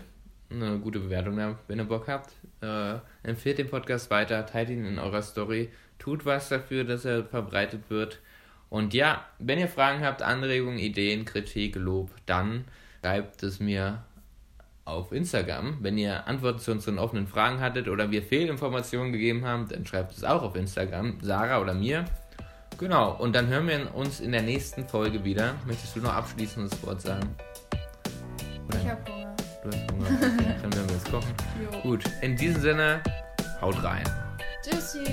[0.51, 2.32] eine gute Bewertung da, wenn ihr Bock habt.
[2.61, 7.24] Äh, empfehlt den Podcast weiter, teilt ihn in eurer Story, tut was dafür, dass er
[7.24, 8.18] verbreitet wird.
[8.68, 12.64] Und ja, wenn ihr Fragen habt, Anregungen, Ideen, Kritik, Lob, dann
[13.01, 14.05] schreibt es mir
[14.84, 15.78] auf Instagram.
[15.80, 20.12] Wenn ihr Antworten zu unseren offenen Fragen hattet oder wir Fehlinformationen gegeben haben, dann schreibt
[20.12, 22.05] es auch auf Instagram, Sarah oder mir.
[22.81, 25.55] Genau, und dann hören wir uns in der nächsten Folge wieder.
[25.66, 27.37] Möchtest du noch abschließendes Wort sagen?
[28.72, 29.37] Ich hab Hunger.
[29.62, 30.07] Du hast Hunger.
[30.07, 31.35] Okay, dann werden wir jetzt kochen.
[31.62, 31.81] Jo.
[31.83, 33.03] Gut, in diesem Sinne,
[33.61, 34.05] haut rein.
[34.62, 35.05] Tschüssi.